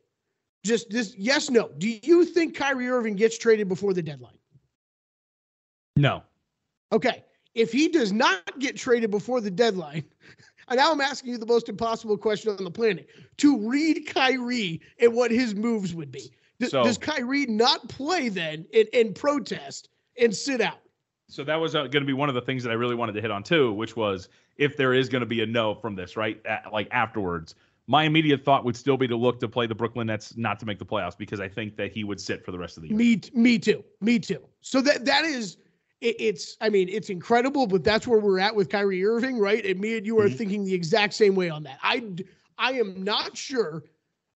just 0.63 0.89
this? 0.89 1.13
Yes, 1.16 1.51
no. 1.51 1.69
Do 1.77 1.89
you 2.01 2.25
think 2.25 2.56
Kyrie 2.56 2.89
Irving 2.89 3.16
gets 3.16 3.38
traded 3.38 3.69
before 3.69 3.94
the 3.94 4.01
deadline? 4.01 4.38
No. 6.00 6.24
Okay. 6.92 7.24
If 7.56 7.72
he 7.72 7.90
does 7.90 8.12
not 8.12 8.60
get 8.60 8.78
traded 8.78 9.12
before 9.12 9.42
the 9.42 9.51
deadline, 9.51 10.04
and 10.69 10.78
now 10.78 10.92
I'm 10.92 11.01
asking 11.01 11.31
you 11.31 11.38
the 11.38 11.46
most 11.46 11.68
impossible 11.68 12.18
question 12.18 12.56
on 12.56 12.63
the 12.63 12.72
planet 12.72 13.10
to 13.38 13.60
read 13.68 14.07
Kyrie 14.07 14.81
and 15.00 15.13
what 15.13 15.31
his 15.31 15.56
moves 15.56 15.94
would 15.94 16.12
be. 16.12 16.31
so, 16.68 16.84
does 16.84 16.98
Kyrie 16.98 17.48
not 17.48 17.88
play 17.90 18.30
then 18.30 18.66
and, 18.74 18.88
and 18.94 19.13
protest 19.13 19.90
and 20.18 20.34
sit 20.34 20.62
out? 20.62 20.80
So 21.28 21.44
that 21.44 21.57
was 21.57 21.75
uh, 21.75 21.84
going 21.84 22.02
to 22.02 22.06
be 22.06 22.13
one 22.13 22.30
of 22.30 22.36
the 22.36 22.42
things 22.42 22.63
that 22.63 22.72
I 22.72 22.74
really 22.74 22.95
wanted 22.95 23.13
to 23.13 23.22
hit 23.22 23.30
on 23.30 23.44
too, 23.44 23.74
which 23.74 23.95
was 23.95 24.30
if 24.57 24.78
there 24.78 24.94
is 24.94 25.10
going 25.10 25.22
to 25.22 25.28
be 25.28 25.42
a 25.42 25.45
no 25.45 25.75
from 25.75 25.95
this, 25.95 26.18
right? 26.18 26.44
At, 26.45 26.72
like 26.72 26.88
afterwards, 26.92 27.56
my 27.88 28.04
immediate 28.04 28.44
thought 28.44 28.66
would 28.66 28.75
still 28.75 28.98
be 28.98 29.07
to 29.07 29.16
look 29.16 29.40
to 29.40 29.48
play 29.48 29.68
the 29.68 29.76
Brooklyn 29.76 30.07
Nets 30.07 30.38
not 30.38 30.59
to 30.59 30.66
make 30.66 30.80
the 30.80 30.85
playoffs 30.85 31.18
because 31.18 31.40
I 31.40 31.47
think 31.47 31.76
that 31.78 31.92
he 31.92 32.04
would 32.04 32.21
sit 32.21 32.45
for 32.45 32.52
the 32.52 32.57
rest 32.57 32.78
of 32.78 32.83
the 32.83 32.90
year. 32.90 32.97
Me, 32.97 33.21
me 33.33 33.59
too. 33.59 33.83
Me 34.00 34.18
too. 34.18 34.42
So 34.62 34.81
that 34.81 35.06
that 35.06 35.26
is 35.26 35.57
it, 36.01 36.15
it's 36.19 36.57
I 36.61 36.69
mean 36.69 36.89
it's 36.89 37.09
incredible, 37.09 37.68
but 37.68 37.83
that's 37.83 38.07
where 38.07 38.19
we're 38.19 38.39
at 38.39 38.56
with 38.56 38.69
Kyrie 38.69 39.06
Irving, 39.06 39.37
right? 39.39 39.65
And 39.65 39.79
me 39.79 39.97
and 39.97 40.06
you 40.06 40.19
are 40.19 40.25
mm-hmm. 40.25 40.35
thinking 40.35 40.63
the 40.63 40.73
exact 40.73 41.13
same 41.13 41.35
way 41.35 41.49
on 41.49 41.63
that. 41.63 41.79
I 41.83 42.03
I 42.57 42.73
am 42.73 43.03
not 43.03 43.35
sure. 43.37 43.83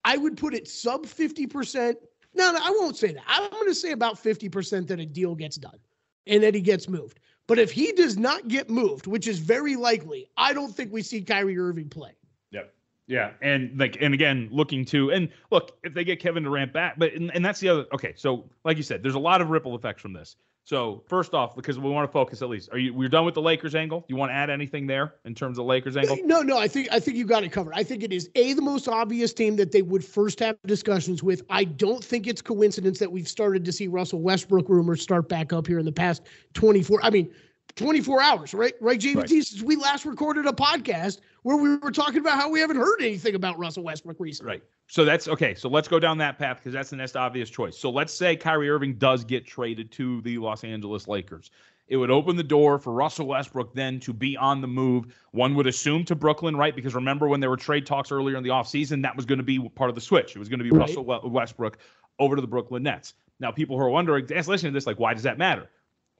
I 0.04 0.16
would 0.16 0.36
put 0.36 0.54
it 0.54 0.68
sub 0.68 1.06
fifty 1.06 1.46
percent. 1.46 1.98
No, 2.34 2.52
no, 2.52 2.58
I 2.62 2.70
won't 2.70 2.96
say 2.96 3.12
that. 3.12 3.24
I'm 3.26 3.50
going 3.50 3.66
to 3.66 3.74
say 3.74 3.92
about 3.92 4.18
fifty 4.18 4.48
percent 4.48 4.88
that 4.88 5.00
a 5.00 5.06
deal 5.06 5.34
gets 5.34 5.56
done 5.56 5.78
and 6.26 6.42
that 6.42 6.54
he 6.54 6.60
gets 6.60 6.88
moved. 6.88 7.20
But 7.46 7.58
if 7.58 7.72
he 7.72 7.92
does 7.92 8.16
not 8.16 8.46
get 8.46 8.70
moved, 8.70 9.08
which 9.08 9.26
is 9.26 9.40
very 9.40 9.74
likely, 9.74 10.30
I 10.36 10.52
don't 10.52 10.72
think 10.72 10.92
we 10.92 11.02
see 11.02 11.20
Kyrie 11.20 11.58
Irving 11.58 11.88
play. 11.88 12.12
Yep. 12.52 12.72
Yeah, 13.08 13.32
and 13.42 13.76
like, 13.76 13.98
and 14.00 14.14
again, 14.14 14.48
looking 14.52 14.84
to, 14.86 15.10
and 15.10 15.28
look, 15.50 15.76
if 15.82 15.92
they 15.92 16.04
get 16.04 16.20
Kevin 16.20 16.44
Durant 16.44 16.72
back, 16.72 16.96
but 16.96 17.12
and, 17.12 17.34
and 17.34 17.44
that's 17.44 17.58
the 17.58 17.68
other. 17.68 17.86
Okay, 17.92 18.14
so 18.16 18.48
like 18.64 18.76
you 18.76 18.84
said, 18.84 19.02
there's 19.02 19.16
a 19.16 19.18
lot 19.18 19.40
of 19.40 19.50
ripple 19.50 19.74
effects 19.74 20.00
from 20.00 20.12
this. 20.12 20.36
So 20.70 21.02
first 21.08 21.34
off, 21.34 21.56
because 21.56 21.80
we 21.80 21.90
want 21.90 22.08
to 22.08 22.12
focus 22.12 22.42
at 22.42 22.48
least, 22.48 22.68
are 22.70 22.78
you 22.78 22.94
we're 22.94 23.08
done 23.08 23.24
with 23.24 23.34
the 23.34 23.42
Lakers 23.42 23.74
angle? 23.74 24.04
You 24.06 24.14
want 24.14 24.30
to 24.30 24.36
add 24.36 24.50
anything 24.50 24.86
there 24.86 25.14
in 25.24 25.34
terms 25.34 25.58
of 25.58 25.66
Lakers 25.66 25.96
angle? 25.96 26.16
No, 26.22 26.42
no, 26.42 26.58
I 26.58 26.68
think 26.68 26.86
I 26.92 27.00
think 27.00 27.16
you 27.16 27.24
got 27.24 27.42
it 27.42 27.50
covered. 27.50 27.74
I 27.74 27.82
think 27.82 28.04
it 28.04 28.12
is 28.12 28.30
a 28.36 28.52
the 28.52 28.62
most 28.62 28.86
obvious 28.86 29.32
team 29.32 29.56
that 29.56 29.72
they 29.72 29.82
would 29.82 30.04
first 30.04 30.38
have 30.38 30.56
discussions 30.66 31.24
with. 31.24 31.42
I 31.50 31.64
don't 31.64 32.04
think 32.04 32.28
it's 32.28 32.40
coincidence 32.40 33.00
that 33.00 33.10
we've 33.10 33.26
started 33.26 33.64
to 33.64 33.72
see 33.72 33.88
Russell 33.88 34.20
Westbrook 34.20 34.68
rumors 34.68 35.02
start 35.02 35.28
back 35.28 35.52
up 35.52 35.66
here 35.66 35.80
in 35.80 35.84
the 35.84 35.90
past 35.90 36.22
24. 36.54 37.00
I 37.02 37.10
mean, 37.10 37.34
24 37.80 38.22
hours, 38.22 38.54
right? 38.54 38.74
Right, 38.80 39.00
JVT, 39.00 39.16
right. 39.16 39.28
since 39.28 39.62
we 39.62 39.76
last 39.76 40.04
recorded 40.04 40.46
a 40.46 40.52
podcast 40.52 41.20
where 41.42 41.56
we 41.56 41.76
were 41.76 41.90
talking 41.90 42.18
about 42.18 42.38
how 42.38 42.50
we 42.50 42.60
haven't 42.60 42.76
heard 42.76 43.00
anything 43.00 43.34
about 43.34 43.58
Russell 43.58 43.82
Westbrook 43.82 44.18
recently. 44.20 44.52
Right. 44.52 44.62
So 44.86 45.04
that's 45.04 45.28
okay. 45.28 45.54
So 45.54 45.68
let's 45.68 45.88
go 45.88 45.98
down 45.98 46.18
that 46.18 46.38
path 46.38 46.58
because 46.58 46.72
that's 46.72 46.90
the 46.90 46.96
next 46.96 47.16
obvious 47.16 47.48
choice. 47.48 47.78
So 47.78 47.90
let's 47.90 48.12
say 48.12 48.36
Kyrie 48.36 48.68
Irving 48.68 48.94
does 48.94 49.24
get 49.24 49.46
traded 49.46 49.90
to 49.92 50.20
the 50.22 50.38
Los 50.38 50.62
Angeles 50.62 51.08
Lakers. 51.08 51.50
It 51.88 51.96
would 51.96 52.10
open 52.10 52.36
the 52.36 52.44
door 52.44 52.78
for 52.78 52.92
Russell 52.92 53.26
Westbrook 53.26 53.74
then 53.74 53.98
to 54.00 54.12
be 54.12 54.36
on 54.36 54.60
the 54.60 54.68
move. 54.68 55.06
One 55.32 55.56
would 55.56 55.66
assume 55.66 56.04
to 56.04 56.14
Brooklyn, 56.14 56.56
right? 56.56 56.76
Because 56.76 56.94
remember 56.94 57.26
when 57.28 57.40
there 57.40 57.50
were 57.50 57.56
trade 57.56 57.84
talks 57.84 58.12
earlier 58.12 58.36
in 58.36 58.44
the 58.44 58.50
offseason, 58.50 59.02
that 59.02 59.16
was 59.16 59.24
going 59.24 59.38
to 59.38 59.44
be 59.44 59.58
part 59.70 59.88
of 59.88 59.96
the 59.96 60.00
switch. 60.00 60.36
It 60.36 60.38
was 60.38 60.48
going 60.48 60.60
to 60.60 60.64
be 60.64 60.70
right. 60.70 60.80
Russell 60.80 61.04
Westbrook 61.04 61.78
over 62.20 62.36
to 62.36 62.42
the 62.42 62.46
Brooklyn 62.46 62.84
Nets. 62.84 63.14
Now, 63.40 63.50
people 63.50 63.76
who 63.76 63.82
are 63.82 63.90
wondering, 63.90 64.26
listening 64.26 64.58
to 64.58 64.70
this, 64.70 64.86
like, 64.86 65.00
why 65.00 65.14
does 65.14 65.24
that 65.24 65.38
matter? 65.38 65.68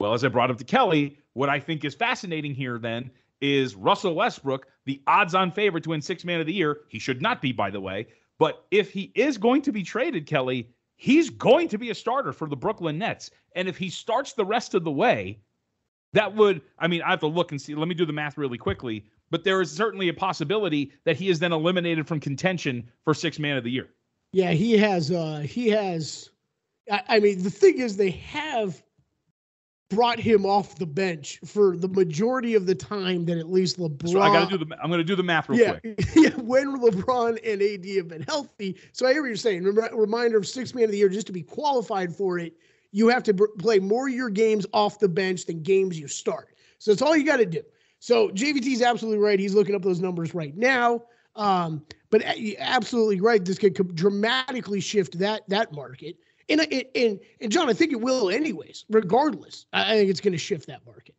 Well, 0.00 0.14
as 0.14 0.24
I 0.24 0.28
brought 0.28 0.50
up 0.50 0.56
to 0.58 0.64
Kelly, 0.64 1.18
what 1.34 1.48
I 1.48 1.60
think 1.60 1.84
is 1.84 1.94
fascinating 1.94 2.54
here 2.54 2.78
then 2.78 3.10
is 3.40 3.74
Russell 3.74 4.14
Westbrook, 4.14 4.66
the 4.84 5.02
odds 5.06 5.34
on 5.34 5.50
favorite 5.50 5.84
to 5.84 5.90
win 5.90 6.02
six 6.02 6.24
man 6.24 6.40
of 6.40 6.46
the 6.46 6.52
year. 6.52 6.80
He 6.88 6.98
should 6.98 7.22
not 7.22 7.40
be, 7.40 7.52
by 7.52 7.70
the 7.70 7.80
way. 7.80 8.06
But 8.38 8.64
if 8.70 8.90
he 8.90 9.12
is 9.14 9.38
going 9.38 9.62
to 9.62 9.72
be 9.72 9.82
traded, 9.82 10.26
Kelly, 10.26 10.70
he's 10.96 11.30
going 11.30 11.68
to 11.68 11.78
be 11.78 11.90
a 11.90 11.94
starter 11.94 12.32
for 12.32 12.48
the 12.48 12.56
Brooklyn 12.56 12.98
Nets. 12.98 13.30
And 13.54 13.68
if 13.68 13.76
he 13.76 13.88
starts 13.88 14.32
the 14.32 14.44
rest 14.44 14.74
of 14.74 14.84
the 14.84 14.90
way, 14.90 15.40
that 16.12 16.34
would, 16.34 16.62
I 16.78 16.88
mean, 16.88 17.02
I 17.02 17.10
have 17.10 17.20
to 17.20 17.26
look 17.26 17.52
and 17.52 17.60
see. 17.60 17.74
Let 17.74 17.88
me 17.88 17.94
do 17.94 18.06
the 18.06 18.12
math 18.12 18.36
really 18.36 18.58
quickly. 18.58 19.06
But 19.30 19.44
there 19.44 19.60
is 19.60 19.70
certainly 19.70 20.08
a 20.08 20.14
possibility 20.14 20.92
that 21.04 21.16
he 21.16 21.28
is 21.28 21.38
then 21.38 21.52
eliminated 21.52 22.08
from 22.08 22.18
contention 22.18 22.90
for 23.04 23.14
six 23.14 23.38
man 23.38 23.56
of 23.56 23.64
the 23.64 23.70
year. 23.70 23.88
Yeah, 24.32 24.52
he 24.52 24.76
has, 24.78 25.10
uh, 25.10 25.40
he 25.40 25.68
has, 25.68 26.30
I, 26.90 27.02
I 27.08 27.20
mean, 27.20 27.42
the 27.42 27.50
thing 27.50 27.78
is, 27.78 27.96
they 27.96 28.10
have 28.10 28.82
brought 29.90 30.18
him 30.18 30.46
off 30.46 30.76
the 30.76 30.86
bench 30.86 31.40
for 31.44 31.76
the 31.76 31.88
majority 31.88 32.54
of 32.54 32.64
the 32.64 32.74
time 32.74 33.26
that 33.26 33.36
at 33.36 33.50
least 33.50 33.78
LeBron. 33.78 34.08
So 34.08 34.20
I 34.20 34.32
got 34.32 34.48
to 34.48 34.58
do 34.58 34.64
the. 34.64 34.76
I'm 34.82 34.88
going 34.88 34.98
to 34.98 35.04
do 35.04 35.16
the 35.16 35.22
math 35.22 35.48
real 35.48 35.58
yeah, 35.58 35.78
quick. 35.80 36.04
Yeah, 36.14 36.30
when 36.36 36.80
LeBron 36.80 37.38
and 37.44 37.60
AD 37.60 37.96
have 37.96 38.08
been 38.08 38.22
healthy. 38.22 38.76
So 38.92 39.06
I 39.06 39.12
hear 39.12 39.22
what 39.22 39.28
you're 39.28 39.36
saying. 39.36 39.64
Reminder 39.64 40.38
of 40.38 40.46
six 40.46 40.74
man 40.74 40.84
of 40.84 40.92
the 40.92 40.98
year, 40.98 41.08
just 41.08 41.26
to 41.26 41.32
be 41.32 41.42
qualified 41.42 42.14
for 42.14 42.38
it, 42.38 42.54
you 42.92 43.08
have 43.08 43.22
to 43.24 43.34
play 43.34 43.78
more 43.78 44.08
of 44.08 44.14
your 44.14 44.30
games 44.30 44.64
off 44.72 44.98
the 44.98 45.08
bench 45.08 45.46
than 45.46 45.62
games 45.62 45.98
you 45.98 46.08
start. 46.08 46.56
So 46.78 46.92
that's 46.92 47.02
all 47.02 47.16
you 47.16 47.24
got 47.24 47.38
to 47.38 47.46
do. 47.46 47.62
So 47.98 48.30
JVT 48.30 48.66
is 48.66 48.82
absolutely 48.82 49.18
right. 49.18 49.38
He's 49.38 49.54
looking 49.54 49.74
up 49.74 49.82
those 49.82 50.00
numbers 50.00 50.34
right 50.34 50.56
now. 50.56 51.02
Um, 51.36 51.84
but 52.10 52.22
absolutely 52.58 53.20
right. 53.20 53.44
This 53.44 53.58
could 53.58 53.94
dramatically 53.94 54.80
shift 54.80 55.18
that 55.18 55.48
that 55.48 55.72
market. 55.72 56.16
And, 56.50 56.60
and, 56.94 57.20
and 57.40 57.52
John, 57.52 57.70
I 57.70 57.72
think 57.72 57.92
it 57.92 58.00
will 58.00 58.28
anyways, 58.28 58.84
regardless. 58.90 59.66
I 59.72 59.94
think 59.94 60.10
it's 60.10 60.20
going 60.20 60.32
to 60.32 60.38
shift 60.38 60.66
that 60.66 60.84
market. 60.84 61.14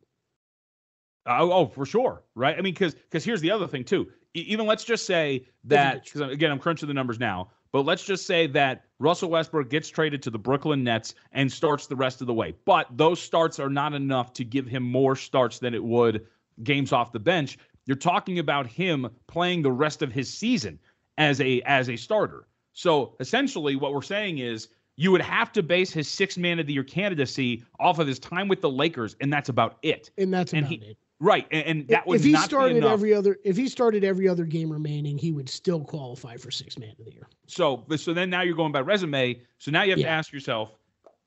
Uh, 1.26 1.38
oh, 1.40 1.52
oh, 1.52 1.66
for 1.66 1.86
sure. 1.86 2.22
Right. 2.34 2.56
I 2.56 2.60
mean, 2.60 2.74
because 2.74 2.94
because 2.94 3.24
here's 3.24 3.40
the 3.40 3.50
other 3.50 3.66
thing 3.66 3.84
too. 3.84 4.08
even 4.34 4.66
let's 4.66 4.84
just 4.84 5.06
say 5.06 5.46
that 5.64 6.04
because 6.04 6.20
again, 6.20 6.50
I'm 6.50 6.58
crunching 6.58 6.88
the 6.88 6.94
numbers 6.94 7.18
now. 7.18 7.50
But 7.72 7.86
let's 7.86 8.04
just 8.04 8.26
say 8.26 8.46
that 8.48 8.84
Russell 8.98 9.30
Westbrook 9.30 9.70
gets 9.70 9.88
traded 9.88 10.22
to 10.24 10.30
the 10.30 10.38
Brooklyn 10.38 10.84
Nets 10.84 11.14
and 11.32 11.50
starts 11.50 11.86
the 11.86 11.96
rest 11.96 12.20
of 12.20 12.26
the 12.26 12.34
way. 12.34 12.54
But 12.66 12.86
those 12.90 13.18
starts 13.18 13.58
are 13.58 13.70
not 13.70 13.94
enough 13.94 14.34
to 14.34 14.44
give 14.44 14.66
him 14.66 14.82
more 14.82 15.16
starts 15.16 15.58
than 15.58 15.72
it 15.72 15.82
would 15.82 16.26
games 16.62 16.92
off 16.92 17.12
the 17.12 17.18
bench. 17.18 17.58
You're 17.86 17.96
talking 17.96 18.38
about 18.38 18.66
him 18.66 19.08
playing 19.26 19.62
the 19.62 19.72
rest 19.72 20.02
of 20.02 20.12
his 20.12 20.32
season 20.32 20.78
as 21.16 21.40
a 21.40 21.62
as 21.62 21.88
a 21.88 21.96
starter. 21.96 22.46
So 22.74 23.16
essentially 23.20 23.76
what 23.76 23.94
we're 23.94 24.02
saying 24.02 24.38
is 24.38 24.68
you 24.96 25.10
would 25.10 25.22
have 25.22 25.52
to 25.52 25.62
base 25.62 25.92
his 25.92 26.08
six 26.08 26.36
man 26.36 26.58
of 26.58 26.66
the 26.66 26.74
year 26.74 26.84
candidacy 26.84 27.64
off 27.80 27.98
of 27.98 28.06
his 28.06 28.18
time 28.18 28.48
with 28.48 28.60
the 28.60 28.70
Lakers, 28.70 29.16
and 29.20 29.32
that's 29.32 29.48
about 29.48 29.78
it. 29.82 30.10
And 30.18 30.32
that's 30.32 30.52
and 30.52 30.66
about 30.66 30.70
he, 30.70 30.90
it. 30.90 30.96
Right, 31.22 31.46
and, 31.52 31.66
and 31.66 31.88
that 31.88 32.04
would 32.06 32.16
if 32.16 32.24
he 32.24 32.34
started 32.36 32.84
every 32.84 33.14
other 33.14 33.38
if 33.44 33.56
he 33.56 33.68
started 33.68 34.02
every 34.02 34.28
other 34.28 34.44
game 34.44 34.70
remaining, 34.70 35.16
he 35.16 35.30
would 35.30 35.48
still 35.48 35.80
qualify 35.80 36.36
for 36.36 36.50
six 36.50 36.76
man 36.76 36.94
of 36.98 37.04
the 37.04 37.12
year. 37.12 37.28
So, 37.46 37.84
so 37.96 38.12
then 38.12 38.28
now 38.28 38.42
you're 38.42 38.56
going 38.56 38.72
by 38.72 38.80
resume. 38.80 39.40
So 39.58 39.70
now 39.70 39.84
you 39.84 39.90
have 39.90 40.00
yeah. 40.00 40.06
to 40.06 40.10
ask 40.10 40.32
yourself: 40.32 40.72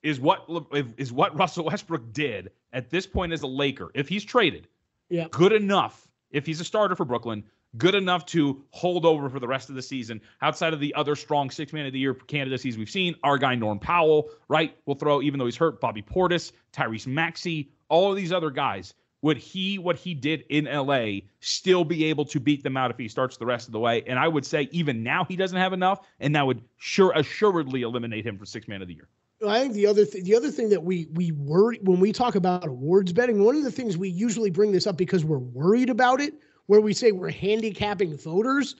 Is 0.03 0.19
what 0.19 0.45
is 0.97 1.13
what 1.13 1.33
Russell 1.39 1.63
Westbrook 1.63 2.11
did 2.11 2.51
at 2.73 2.89
this 2.89 3.07
point 3.07 3.31
as 3.31 3.43
a 3.43 3.47
Laker, 3.47 3.89
if 3.93 4.09
he's 4.09 4.25
traded, 4.25 4.67
yeah, 5.09 5.27
good 5.31 5.53
enough? 5.53 6.09
If 6.29 6.45
he's 6.45 6.59
a 6.59 6.65
starter 6.65 6.97
for 6.97 7.05
Brooklyn, 7.05 7.45
good 7.77 7.95
enough 7.95 8.25
to 8.27 8.63
hold 8.71 9.05
over 9.05 9.29
for 9.29 9.39
the 9.39 9.47
rest 9.47 9.69
of 9.69 9.75
the 9.75 9.81
season 9.81 10.21
outside 10.41 10.73
of 10.73 10.79
the 10.79 10.93
other 10.95 11.15
strong 11.15 11.49
six 11.49 11.73
man 11.73 11.85
of 11.85 11.93
the 11.93 11.99
year 11.99 12.13
candidacies 12.13 12.77
we've 12.77 12.89
seen. 12.89 13.15
Our 13.23 13.37
guy 13.37 13.55
Norm 13.55 13.79
Powell, 13.79 14.29
right? 14.47 14.75
We'll 14.85 14.95
throw, 14.95 15.21
even 15.21 15.39
though 15.39 15.45
he's 15.45 15.57
hurt, 15.57 15.81
Bobby 15.81 16.01
Portis, 16.01 16.51
Tyrese 16.73 17.07
Maxey, 17.07 17.71
all 17.89 18.11
of 18.11 18.17
these 18.17 18.31
other 18.31 18.49
guys. 18.49 18.93
Would 19.21 19.37
he, 19.37 19.79
what 19.79 19.95
he 19.95 20.13
did 20.13 20.43
in 20.49 20.65
LA, 20.65 21.21
still 21.39 21.83
be 21.83 22.05
able 22.05 22.25
to 22.25 22.39
beat 22.39 22.61
them 22.61 22.77
out 22.77 22.91
if 22.91 22.97
he 22.97 23.07
starts 23.07 23.37
the 23.37 23.45
rest 23.45 23.67
of 23.67 23.71
the 23.71 23.79
way? 23.79 24.03
And 24.05 24.19
I 24.19 24.27
would 24.27 24.45
say 24.45 24.69
even 24.71 25.01
now 25.01 25.25
he 25.25 25.35
doesn't 25.35 25.57
have 25.57 25.73
enough, 25.73 26.05
and 26.19 26.35
that 26.35 26.45
would 26.45 26.61
sure 26.77 27.11
assuredly 27.15 27.81
eliminate 27.81 28.25
him 28.25 28.37
for 28.37 28.45
six 28.45 28.67
man 28.67 28.83
of 28.83 28.87
the 28.87 28.93
year. 28.93 29.07
I 29.45 29.61
think 29.61 29.73
the 29.73 29.87
other 29.87 30.05
th- 30.05 30.23
the 30.23 30.35
other 30.35 30.49
thing 30.49 30.69
that 30.69 30.83
we 30.83 31.07
we 31.13 31.31
worry 31.31 31.79
when 31.81 31.99
we 31.99 32.13
talk 32.13 32.35
about 32.35 32.67
awards 32.67 33.11
betting, 33.13 33.43
one 33.43 33.55
of 33.55 33.63
the 33.63 33.71
things 33.71 33.97
we 33.97 34.09
usually 34.09 34.49
bring 34.49 34.71
this 34.71 34.87
up 34.87 34.95
because 34.95 35.25
we're 35.25 35.39
worried 35.39 35.89
about 35.89 36.21
it 36.21 36.35
where 36.67 36.81
we 36.81 36.93
say 36.93 37.11
we're 37.11 37.31
handicapping 37.31 38.17
voters. 38.17 38.75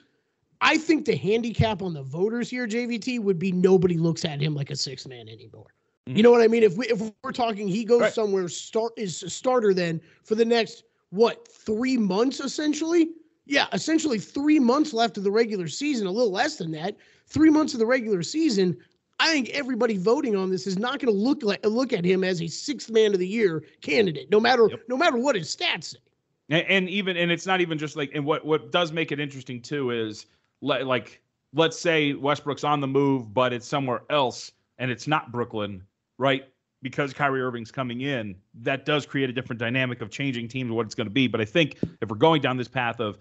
I 0.60 0.78
think 0.78 1.04
the 1.04 1.16
handicap 1.16 1.82
on 1.82 1.92
the 1.92 2.02
voters 2.02 2.48
here, 2.48 2.66
JVT, 2.66 3.20
would 3.20 3.38
be 3.38 3.52
nobody 3.52 3.98
looks 3.98 4.24
at 4.24 4.40
him 4.40 4.54
like 4.54 4.70
a 4.70 4.76
six 4.76 5.06
man 5.06 5.28
anymore. 5.28 5.74
Mm-hmm. 6.06 6.16
You 6.16 6.22
know 6.22 6.30
what 6.30 6.40
I 6.40 6.48
mean? 6.48 6.62
If 6.62 6.76
we 6.76 6.86
if 6.86 7.00
we're 7.22 7.32
talking 7.32 7.68
he 7.68 7.84
goes 7.84 8.00
right. 8.00 8.12
somewhere 8.12 8.48
start 8.48 8.92
is 8.96 9.22
a 9.22 9.30
starter 9.30 9.74
then 9.74 10.00
for 10.24 10.34
the 10.34 10.44
next 10.44 10.84
what 11.10 11.46
three 11.48 11.96
months 11.96 12.40
essentially? 12.40 13.10
Yeah, 13.44 13.66
essentially 13.72 14.18
three 14.18 14.58
months 14.58 14.92
left 14.92 15.18
of 15.18 15.24
the 15.24 15.30
regular 15.30 15.68
season, 15.68 16.06
a 16.06 16.10
little 16.10 16.32
less 16.32 16.56
than 16.56 16.72
that. 16.72 16.96
Three 17.26 17.50
months 17.50 17.74
of 17.74 17.80
the 17.80 17.86
regular 17.86 18.22
season. 18.22 18.76
I 19.18 19.32
think 19.32 19.48
everybody 19.50 19.96
voting 19.96 20.36
on 20.36 20.50
this 20.50 20.66
is 20.66 20.78
not 20.78 20.98
going 20.98 21.12
to 21.12 21.18
look 21.18 21.42
like 21.42 21.64
look 21.64 21.92
at 21.92 22.04
him 22.04 22.22
as 22.22 22.42
a 22.42 22.48
sixth 22.48 22.90
man 22.90 23.12
of 23.12 23.18
the 23.18 23.28
year 23.28 23.64
candidate, 23.80 24.30
no 24.30 24.40
matter 24.40 24.68
yep. 24.70 24.80
no 24.88 24.96
matter 24.96 25.16
what 25.16 25.36
his 25.36 25.54
stats 25.54 25.84
say. 25.84 25.98
And, 26.48 26.66
and, 26.68 26.88
even 26.88 27.16
and 27.16 27.30
it's 27.30 27.46
not 27.46 27.60
even 27.60 27.76
just 27.76 27.96
like 27.96 28.12
and 28.14 28.24
what 28.24 28.44
what 28.44 28.70
does 28.70 28.92
make 28.92 29.10
it 29.10 29.18
interesting 29.18 29.60
too 29.60 29.90
is 29.90 30.26
like 30.62 31.20
let's 31.52 31.78
say 31.78 32.12
Westbrook's 32.12 32.64
on 32.64 32.80
the 32.80 32.86
move, 32.86 33.32
but 33.32 33.52
it's 33.52 33.66
somewhere 33.66 34.02
else 34.10 34.52
and 34.78 34.90
it's 34.90 35.06
not 35.06 35.32
Brooklyn, 35.32 35.82
right? 36.18 36.44
Because 36.82 37.12
Kyrie 37.12 37.40
Irving's 37.40 37.72
coming 37.72 38.02
in, 38.02 38.36
that 38.60 38.84
does 38.84 39.06
create 39.06 39.30
a 39.30 39.32
different 39.32 39.58
dynamic 39.58 40.02
of 40.02 40.10
changing 40.10 40.48
teams 40.48 40.70
what 40.70 40.86
it's 40.86 40.94
going 40.94 41.06
to 41.06 41.12
be. 41.12 41.26
But 41.26 41.40
I 41.40 41.44
think 41.44 41.78
if 42.00 42.08
we're 42.08 42.16
going 42.16 42.42
down 42.42 42.56
this 42.56 42.68
path 42.68 43.00
of 43.00 43.18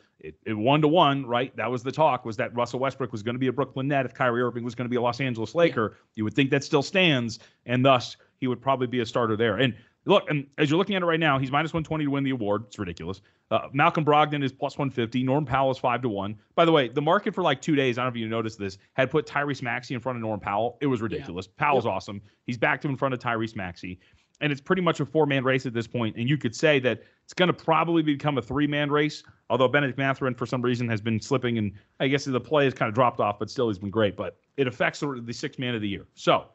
one 0.47 0.81
to 0.81 0.87
one, 0.87 1.25
right? 1.25 1.55
That 1.55 1.71
was 1.71 1.81
the 1.81 1.91
talk 1.91 2.25
was 2.25 2.35
that 2.37 2.53
Russell 2.55 2.79
Westbrook 2.79 3.11
was 3.11 3.23
going 3.23 3.35
to 3.35 3.39
be 3.39 3.47
a 3.47 3.53
Brooklyn 3.53 3.87
net 3.87 4.05
if 4.05 4.13
Kyrie 4.13 4.41
Irving 4.41 4.63
was 4.63 4.75
going 4.75 4.85
to 4.85 4.89
be 4.89 4.97
a 4.97 5.01
Los 5.01 5.21
Angeles 5.21 5.55
Laker. 5.55 5.93
Yeah. 5.93 6.01
You 6.15 6.23
would 6.25 6.33
think 6.33 6.49
that 6.51 6.63
still 6.63 6.83
stands, 6.83 7.39
and 7.65 7.83
thus 7.85 8.17
he 8.39 8.47
would 8.47 8.61
probably 8.61 8.87
be 8.87 8.99
a 8.99 9.05
starter 9.05 9.37
there. 9.37 9.57
And 9.57 9.73
Look, 10.05 10.29
and 10.29 10.45
as 10.59 10.69
you're 10.69 10.77
looking 10.77 10.95
at 10.95 11.01
it 11.01 11.05
right 11.05 11.19
now, 11.19 11.39
he's 11.39 11.51
minus 11.51 11.73
120 11.73 12.05
to 12.05 12.11
win 12.11 12.23
the 12.23 12.29
award. 12.29 12.65
It's 12.67 12.77
ridiculous. 12.77 13.21
Uh, 13.49 13.67
Malcolm 13.73 14.05
Brogdon 14.05 14.43
is 14.43 14.51
plus 14.51 14.77
150. 14.77 15.23
Norm 15.23 15.45
Powell 15.45 15.71
is 15.71 15.79
5 15.79 16.03
to 16.03 16.09
1. 16.09 16.35
By 16.53 16.65
the 16.65 16.71
way, 16.71 16.89
the 16.89 17.01
market 17.01 17.33
for 17.33 17.41
like 17.41 17.61
two 17.61 17.75
days, 17.75 17.97
I 17.97 18.03
don't 18.03 18.13
know 18.13 18.17
if 18.17 18.21
you 18.21 18.29
noticed 18.29 18.59
this, 18.59 18.77
had 18.93 19.09
put 19.09 19.25
Tyrese 19.25 19.63
Maxey 19.63 19.95
in 19.95 19.99
front 19.99 20.17
of 20.17 20.21
Norm 20.21 20.39
Powell. 20.39 20.77
It 20.81 20.87
was 20.87 21.01
ridiculous. 21.01 21.47
Yeah. 21.47 21.65
Powell's 21.65 21.85
yep. 21.85 21.93
awesome. 21.93 22.21
He's 22.45 22.57
backed 22.57 22.85
him 22.85 22.91
in 22.91 22.97
front 22.97 23.13
of 23.15 23.19
Tyrese 23.19 23.55
Maxey. 23.55 23.99
And 24.41 24.51
it's 24.51 24.61
pretty 24.61 24.81
much 24.81 24.99
a 24.99 25.05
four 25.05 25.25
man 25.25 25.43
race 25.43 25.65
at 25.65 25.73
this 25.73 25.87
point. 25.87 26.17
And 26.17 26.29
you 26.29 26.37
could 26.37 26.55
say 26.55 26.79
that 26.79 27.01
it's 27.23 27.33
going 27.33 27.47
to 27.47 27.53
probably 27.53 28.03
become 28.03 28.37
a 28.37 28.41
three 28.41 28.67
man 28.67 28.91
race, 28.91 29.23
although 29.49 29.67
Bennedict 29.67 29.97
Mathurin, 29.97 30.35
for 30.35 30.45
some 30.45 30.61
reason, 30.61 30.87
has 30.89 31.01
been 31.01 31.19
slipping. 31.19 31.57
And 31.57 31.71
I 31.99 32.09
guess 32.09 32.25
the 32.25 32.39
play 32.39 32.65
has 32.65 32.73
kind 32.73 32.89
of 32.89 32.95
dropped 32.95 33.19
off, 33.19 33.39
but 33.39 33.49
still, 33.49 33.69
he's 33.69 33.79
been 33.79 33.89
great. 33.89 34.17
But 34.17 34.37
it 34.57 34.67
affects 34.67 34.99
the 34.99 35.33
six 35.33 35.57
man 35.57 35.73
of 35.73 35.81
the 35.81 35.87
year. 35.87 36.05
So, 36.15 36.47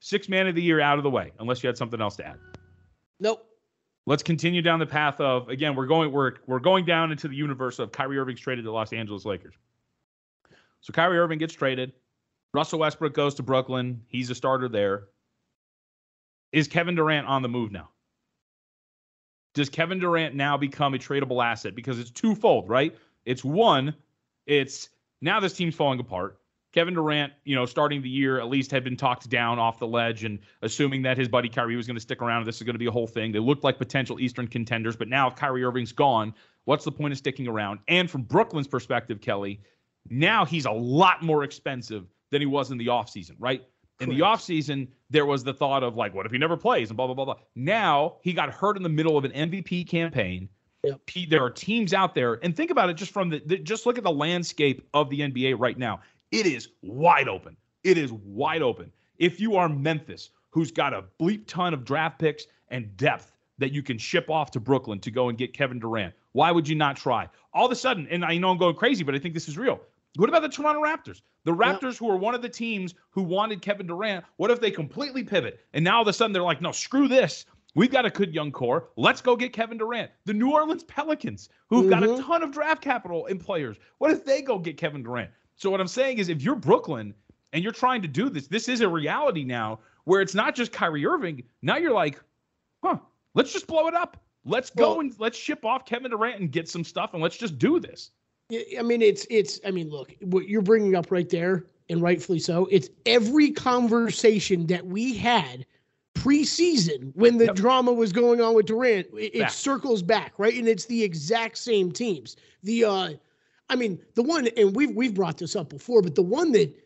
six 0.00 0.28
man 0.28 0.46
of 0.46 0.54
the 0.54 0.62
year 0.62 0.80
out 0.80 0.98
of 0.98 1.04
the 1.04 1.10
way, 1.10 1.30
unless 1.38 1.62
you 1.62 1.68
had 1.68 1.76
something 1.76 2.00
else 2.00 2.16
to 2.16 2.26
add. 2.26 2.38
Nope. 3.20 3.46
Let's 4.06 4.22
continue 4.22 4.62
down 4.62 4.78
the 4.78 4.86
path 4.86 5.20
of 5.20 5.48
again, 5.48 5.76
we're 5.76 5.86
going 5.86 6.10
we're 6.10 6.32
we're 6.46 6.58
going 6.58 6.84
down 6.84 7.12
into 7.12 7.28
the 7.28 7.36
universe 7.36 7.78
of 7.78 7.92
Kyrie 7.92 8.18
Irving's 8.18 8.40
traded 8.40 8.64
to 8.64 8.72
Los 8.72 8.92
Angeles 8.92 9.24
Lakers. 9.24 9.54
So 10.80 10.92
Kyrie 10.92 11.18
Irving 11.18 11.38
gets 11.38 11.54
traded. 11.54 11.92
Russell 12.52 12.80
Westbrook 12.80 13.14
goes 13.14 13.34
to 13.34 13.42
Brooklyn. 13.42 14.02
He's 14.08 14.30
a 14.30 14.34
starter 14.34 14.68
there. 14.68 15.04
Is 16.52 16.66
Kevin 16.66 16.96
Durant 16.96 17.28
on 17.28 17.42
the 17.42 17.48
move 17.48 17.70
now? 17.70 17.90
Does 19.54 19.68
Kevin 19.68 19.98
Durant 20.00 20.34
now 20.34 20.56
become 20.56 20.94
a 20.94 20.98
tradable 20.98 21.44
asset? 21.44 21.74
Because 21.74 21.98
it's 21.98 22.10
twofold, 22.10 22.68
right? 22.68 22.96
It's 23.24 23.44
one, 23.44 23.94
it's 24.46 24.88
now 25.20 25.38
this 25.38 25.52
team's 25.52 25.74
falling 25.74 26.00
apart. 26.00 26.39
Kevin 26.72 26.94
Durant, 26.94 27.32
you 27.44 27.56
know, 27.56 27.66
starting 27.66 28.00
the 28.00 28.08
year 28.08 28.38
at 28.38 28.48
least 28.48 28.70
had 28.70 28.84
been 28.84 28.96
talked 28.96 29.28
down 29.28 29.58
off 29.58 29.78
the 29.78 29.86
ledge 29.86 30.24
and 30.24 30.38
assuming 30.62 31.02
that 31.02 31.18
his 31.18 31.28
buddy 31.28 31.48
Kyrie 31.48 31.76
was 31.76 31.86
going 31.86 31.96
to 31.96 32.00
stick 32.00 32.22
around. 32.22 32.44
This 32.44 32.56
is 32.56 32.62
going 32.62 32.74
to 32.74 32.78
be 32.78 32.86
a 32.86 32.90
whole 32.92 33.08
thing. 33.08 33.32
They 33.32 33.40
looked 33.40 33.64
like 33.64 33.76
potential 33.76 34.20
Eastern 34.20 34.46
contenders, 34.46 34.94
but 34.94 35.08
now 35.08 35.26
if 35.26 35.34
Kyrie 35.34 35.64
Irving's 35.64 35.92
gone, 35.92 36.32
what's 36.64 36.84
the 36.84 36.92
point 36.92 37.12
of 37.12 37.18
sticking 37.18 37.48
around? 37.48 37.80
And 37.88 38.08
from 38.08 38.22
Brooklyn's 38.22 38.68
perspective, 38.68 39.20
Kelly, 39.20 39.60
now 40.08 40.44
he's 40.44 40.64
a 40.64 40.70
lot 40.70 41.22
more 41.22 41.42
expensive 41.42 42.06
than 42.30 42.40
he 42.40 42.46
was 42.46 42.70
in 42.70 42.78
the 42.78 42.86
offseason, 42.86 43.34
right? 43.38 43.64
In 43.98 44.06
Correct. 44.06 44.18
the 44.18 44.24
offseason, 44.24 44.88
there 45.10 45.26
was 45.26 45.42
the 45.42 45.52
thought 45.52 45.82
of 45.82 45.96
like, 45.96 46.14
what 46.14 46.24
if 46.24 46.32
he 46.32 46.38
never 46.38 46.56
plays 46.56 46.88
and 46.90 46.96
blah, 46.96 47.06
blah, 47.06 47.14
blah, 47.14 47.24
blah. 47.24 47.36
Now 47.56 48.16
he 48.22 48.32
got 48.32 48.50
hurt 48.50 48.76
in 48.76 48.82
the 48.82 48.88
middle 48.88 49.18
of 49.18 49.24
an 49.24 49.32
MVP 49.32 49.88
campaign. 49.88 50.48
Yep. 50.84 51.00
There 51.28 51.44
are 51.44 51.50
teams 51.50 51.92
out 51.92 52.14
there, 52.14 52.38
and 52.42 52.56
think 52.56 52.70
about 52.70 52.88
it 52.88 52.94
just 52.94 53.12
from 53.12 53.28
the, 53.28 53.42
the, 53.44 53.58
just 53.58 53.84
look 53.84 53.98
at 53.98 54.04
the 54.04 54.10
landscape 54.10 54.88
of 54.94 55.10
the 55.10 55.20
NBA 55.20 55.58
right 55.58 55.76
now. 55.76 56.00
It 56.30 56.46
is 56.46 56.68
wide 56.82 57.28
open. 57.28 57.56
It 57.82 57.98
is 57.98 58.12
wide 58.12 58.62
open. 58.62 58.92
If 59.18 59.40
you 59.40 59.56
are 59.56 59.68
Memphis, 59.68 60.30
who's 60.50 60.70
got 60.70 60.94
a 60.94 61.04
bleep 61.20 61.46
ton 61.46 61.74
of 61.74 61.84
draft 61.84 62.18
picks 62.18 62.46
and 62.68 62.96
depth 62.96 63.32
that 63.58 63.72
you 63.72 63.82
can 63.82 63.98
ship 63.98 64.30
off 64.30 64.50
to 64.52 64.60
Brooklyn 64.60 65.00
to 65.00 65.10
go 65.10 65.28
and 65.28 65.36
get 65.36 65.52
Kevin 65.52 65.78
Durant, 65.78 66.14
why 66.32 66.50
would 66.50 66.68
you 66.68 66.76
not 66.76 66.96
try? 66.96 67.28
All 67.52 67.66
of 67.66 67.72
a 67.72 67.76
sudden, 67.76 68.06
and 68.10 68.24
I 68.24 68.38
know 68.38 68.50
I'm 68.50 68.58
going 68.58 68.76
crazy, 68.76 69.04
but 69.04 69.14
I 69.14 69.18
think 69.18 69.34
this 69.34 69.48
is 69.48 69.58
real. 69.58 69.80
What 70.16 70.28
about 70.28 70.42
the 70.42 70.48
Toronto 70.48 70.82
Raptors? 70.82 71.20
The 71.44 71.54
Raptors, 71.54 71.96
who 71.96 72.10
are 72.10 72.16
one 72.16 72.34
of 72.34 72.42
the 72.42 72.48
teams 72.48 72.94
who 73.10 73.22
wanted 73.22 73.62
Kevin 73.62 73.86
Durant, 73.86 74.24
what 74.36 74.50
if 74.50 74.60
they 74.60 74.70
completely 74.70 75.24
pivot 75.24 75.60
and 75.72 75.84
now 75.84 75.96
all 75.96 76.02
of 76.02 76.08
a 76.08 76.12
sudden 76.12 76.32
they're 76.32 76.42
like, 76.42 76.60
no, 76.60 76.72
screw 76.72 77.08
this. 77.08 77.46
We've 77.74 77.90
got 77.90 78.04
a 78.04 78.10
good 78.10 78.34
young 78.34 78.50
core. 78.50 78.88
Let's 78.96 79.20
go 79.20 79.36
get 79.36 79.52
Kevin 79.52 79.78
Durant. 79.78 80.10
The 80.24 80.34
New 80.34 80.50
Orleans 80.52 80.82
Pelicans, 80.84 81.48
who've 81.68 81.82
mm-hmm. 81.82 81.90
got 81.90 82.02
a 82.02 82.08
mm-hmm. 82.08 82.22
ton 82.22 82.42
of 82.42 82.50
draft 82.50 82.82
capital 82.82 83.26
in 83.26 83.38
players. 83.38 83.76
What 83.98 84.10
if 84.10 84.24
they 84.24 84.42
go 84.42 84.58
get 84.58 84.76
Kevin 84.76 85.04
Durant? 85.04 85.30
So 85.60 85.70
what 85.70 85.78
I'm 85.78 85.88
saying 85.88 86.16
is 86.16 86.30
if 86.30 86.40
you're 86.40 86.54
Brooklyn 86.54 87.12
and 87.52 87.62
you're 87.62 87.70
trying 87.70 88.00
to 88.00 88.08
do 88.08 88.30
this, 88.30 88.46
this 88.46 88.66
is 88.66 88.80
a 88.80 88.88
reality 88.88 89.44
now 89.44 89.80
where 90.04 90.22
it's 90.22 90.34
not 90.34 90.54
just 90.54 90.72
Kyrie 90.72 91.04
Irving. 91.04 91.42
Now 91.60 91.76
you're 91.76 91.92
like, 91.92 92.18
huh, 92.82 92.96
let's 93.34 93.52
just 93.52 93.66
blow 93.66 93.86
it 93.86 93.92
up. 93.92 94.16
Let's 94.46 94.70
go 94.70 94.92
well, 94.92 95.00
and 95.00 95.14
let's 95.18 95.36
ship 95.36 95.66
off 95.66 95.84
Kevin 95.84 96.12
Durant 96.12 96.40
and 96.40 96.50
get 96.50 96.66
some 96.66 96.82
stuff 96.82 97.12
and 97.12 97.22
let's 97.22 97.36
just 97.36 97.58
do 97.58 97.78
this. 97.78 98.10
I 98.78 98.80
mean, 98.80 99.02
it's 99.02 99.26
it's. 99.28 99.60
I 99.64 99.70
mean, 99.70 99.90
look, 99.90 100.16
what 100.22 100.48
you're 100.48 100.62
bringing 100.62 100.96
up 100.96 101.10
right 101.10 101.28
there, 101.28 101.66
and 101.90 102.00
rightfully 102.00 102.38
so. 102.38 102.66
It's 102.70 102.88
every 103.04 103.50
conversation 103.50 104.66
that 104.68 104.86
we 104.86 105.14
had 105.14 105.66
preseason 106.14 107.14
when 107.14 107.36
the 107.36 107.44
yep. 107.44 107.54
drama 107.54 107.92
was 107.92 108.12
going 108.12 108.40
on 108.40 108.54
with 108.54 108.64
Durant. 108.64 109.08
It, 109.12 109.36
it 109.36 109.50
circles 109.50 110.02
back, 110.02 110.32
right, 110.38 110.54
and 110.54 110.66
it's 110.66 110.86
the 110.86 111.04
exact 111.04 111.58
same 111.58 111.92
teams. 111.92 112.36
The, 112.62 112.84
uh 112.84 113.10
I 113.70 113.76
mean, 113.76 113.98
the 114.14 114.22
one, 114.22 114.48
and 114.56 114.74
we've 114.76 114.94
we've 114.94 115.14
brought 115.14 115.38
this 115.38 115.56
up 115.56 115.70
before, 115.70 116.02
but 116.02 116.14
the 116.14 116.22
one 116.22 116.52
that, 116.52 116.76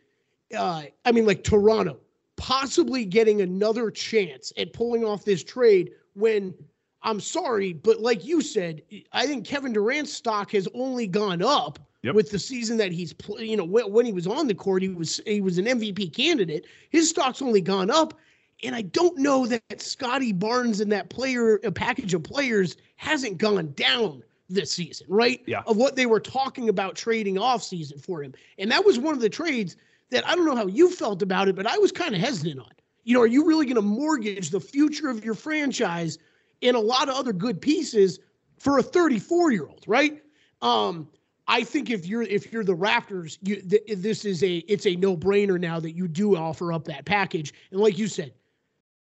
uh 0.56 0.84
I 1.04 1.12
mean, 1.12 1.26
like 1.26 1.42
Toronto 1.42 1.98
possibly 2.36 3.04
getting 3.04 3.40
another 3.40 3.90
chance 3.90 4.52
at 4.58 4.72
pulling 4.72 5.04
off 5.04 5.24
this 5.24 5.42
trade 5.42 5.92
when 6.14 6.54
I'm 7.02 7.20
sorry, 7.20 7.72
but 7.72 8.00
like 8.00 8.24
you 8.24 8.40
said, 8.40 8.82
I 9.12 9.26
think 9.26 9.46
Kevin 9.46 9.72
Durant's 9.72 10.12
stock 10.12 10.52
has 10.52 10.66
only 10.74 11.06
gone 11.06 11.42
up 11.42 11.78
yep. 12.02 12.14
with 12.14 12.30
the 12.30 12.38
season 12.38 12.76
that 12.78 12.92
he's 12.92 13.12
played. 13.12 13.48
You 13.48 13.56
know, 13.58 13.64
when, 13.64 13.92
when, 13.92 14.06
he 14.06 14.12
was 14.12 14.26
on 14.26 14.46
the 14.46 14.54
court, 14.54 14.82
he 14.82 14.88
was 14.88 15.20
he 15.26 15.40
was 15.40 15.58
an 15.58 15.66
MVP 15.66 16.14
candidate. 16.14 16.66
His 16.90 17.10
stock's 17.10 17.42
only 17.42 17.60
gone 17.60 17.90
up, 17.90 18.14
and 18.62 18.74
I 18.74 18.82
don't 18.82 19.18
know 19.18 19.46
that 19.46 19.80
Scottie 19.80 20.32
Barnes 20.32 20.80
and 20.80 20.90
that 20.92 21.10
player 21.10 21.56
a 21.64 21.72
package 21.72 22.14
of 22.14 22.22
players 22.22 22.76
hasn't 22.96 23.38
gone 23.38 23.72
down 23.72 24.22
this 24.48 24.72
season, 24.72 25.06
right? 25.10 25.42
Yeah. 25.46 25.62
Of 25.66 25.76
what 25.76 25.96
they 25.96 26.06
were 26.06 26.20
talking 26.20 26.68
about 26.68 26.96
trading 26.96 27.38
off 27.38 27.62
season 27.62 27.98
for 27.98 28.22
him, 28.22 28.34
and 28.58 28.70
that 28.70 28.84
was 28.84 28.98
one 28.98 29.14
of 29.14 29.20
the 29.20 29.28
trades 29.28 29.76
that 30.10 30.26
I 30.26 30.34
don't 30.34 30.44
know 30.44 30.56
how 30.56 30.66
you 30.66 30.90
felt 30.90 31.22
about 31.22 31.48
it, 31.48 31.56
but 31.56 31.66
I 31.66 31.78
was 31.78 31.92
kind 31.92 32.14
of 32.14 32.20
hesitant 32.20 32.60
on. 32.60 32.70
You 33.04 33.14
know, 33.14 33.20
are 33.20 33.26
you 33.26 33.46
really 33.46 33.66
going 33.66 33.76
to 33.76 33.82
mortgage 33.82 34.50
the 34.50 34.60
future 34.60 35.08
of 35.08 35.24
your 35.24 35.34
franchise? 35.34 36.18
and 36.64 36.76
a 36.76 36.80
lot 36.80 37.08
of 37.08 37.14
other 37.14 37.32
good 37.32 37.60
pieces 37.60 38.18
for 38.58 38.78
a 38.78 38.82
34 38.82 39.52
year 39.52 39.66
old, 39.66 39.84
right? 39.86 40.22
Um, 40.62 41.08
I 41.46 41.62
think 41.62 41.90
if 41.90 42.06
you're 42.06 42.22
if 42.22 42.52
you're 42.52 42.64
the 42.64 42.76
Raptors, 42.76 43.38
you 43.42 43.56
th- 43.56 43.82
this 43.98 44.24
is 44.24 44.42
a 44.42 44.56
it's 44.66 44.86
a 44.86 44.96
no 44.96 45.16
brainer 45.16 45.60
now 45.60 45.78
that 45.78 45.92
you 45.92 46.08
do 46.08 46.36
offer 46.36 46.72
up 46.72 46.84
that 46.84 47.04
package. 47.04 47.52
And 47.70 47.80
like 47.80 47.98
you 47.98 48.08
said, 48.08 48.32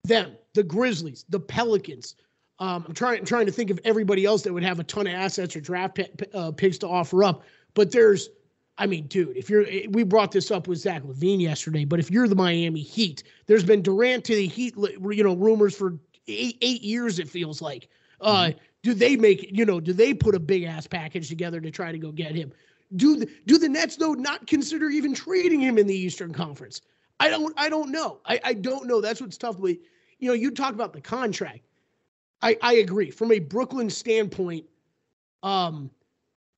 them, 0.05 0.37
the 0.55 0.63
Grizzlies, 0.63 1.25
the 1.29 1.41
Pelicans. 1.41 2.15
Um, 2.61 2.85
I'm 2.89 2.95
trying 2.95 3.21
I'm 3.21 3.25
trying 3.25 3.47
to 3.47 3.53
think 3.53 3.71
of 3.71 3.79
everybody 3.85 4.25
else 4.25 4.43
that 4.43 4.53
would 4.53 4.65
have 4.65 4.81
a 4.81 4.85
ton 4.85 5.07
of 5.07 5.15
assets 5.15 5.55
or 5.55 5.61
draft 5.61 5.95
p- 5.95 6.27
uh, 6.35 6.51
picks 6.51 6.79
to 6.79 6.89
offer 6.89 7.23
up. 7.23 7.45
But 7.75 7.93
there's, 7.93 8.31
I 8.79 8.87
mean, 8.87 9.07
dude, 9.07 9.37
if 9.37 9.49
you're 9.49 9.65
we 9.91 10.03
brought 10.03 10.33
this 10.33 10.51
up 10.51 10.67
with 10.67 10.79
Zach 10.79 11.03
LaVine 11.03 11.41
yesterday, 11.41 11.85
but 11.85 12.01
if 12.01 12.11
you're 12.11 12.27
the 12.27 12.35
Miami 12.35 12.81
Heat, 12.81 13.23
there's 13.47 13.65
been 13.65 13.83
Durant 13.83 14.25
to 14.25 14.35
the 14.35 14.47
Heat, 14.47 14.75
you 14.77 15.23
know, 15.23 15.35
rumors 15.35 15.77
for 15.77 15.99
eight, 16.27 16.59
eight 16.61 16.83
years, 16.83 17.19
it 17.19 17.29
feels 17.29 17.63
like. 17.63 17.89
Uh, 18.21 18.47
mm-hmm. 18.47 18.59
Do 18.83 18.95
they 18.95 19.17
make, 19.17 19.51
you 19.57 19.65
know, 19.65 19.81
do 19.81 19.93
they 19.93 20.15
put 20.15 20.35
a 20.35 20.41
big 20.41 20.65
ass 20.65 20.87
package 20.87 21.29
together 21.29 21.61
to 21.61 21.71
try 21.71 21.93
to 21.93 21.99
go 21.99 22.13
get 22.13 22.35
him? 22.35 22.53
Do 22.97 23.17
the, 23.17 23.29
do 23.47 23.59
the 23.59 23.69
Nets 23.69 23.97
though 23.97 24.15
not 24.15 24.47
consider 24.47 24.89
even 24.89 25.15
trading 25.15 25.61
him 25.61 25.79
in 25.79 25.87
the 25.87 25.97
Eastern 25.97 26.33
Conference? 26.33 26.81
I 27.21 27.29
don't 27.29 27.53
I 27.57 27.69
don't 27.69 27.91
know. 27.91 28.19
I, 28.25 28.41
I 28.45 28.55
don't 28.55 28.87
know. 28.87 29.01
That's 29.01 29.21
what's 29.21 29.37
tough. 29.37 29.61
But 29.61 29.77
you 30.19 30.29
know, 30.29 30.33
you 30.33 30.51
talk 30.51 30.75
about 30.75 30.93
the 30.93 31.01
contract. 31.01 31.68
I, 32.43 32.57
I 32.63 32.75
agree. 32.75 33.11
From 33.11 33.33
a 33.33 33.39
Brooklyn 33.39 33.91
standpoint, 33.91 34.65
um, 35.43 35.91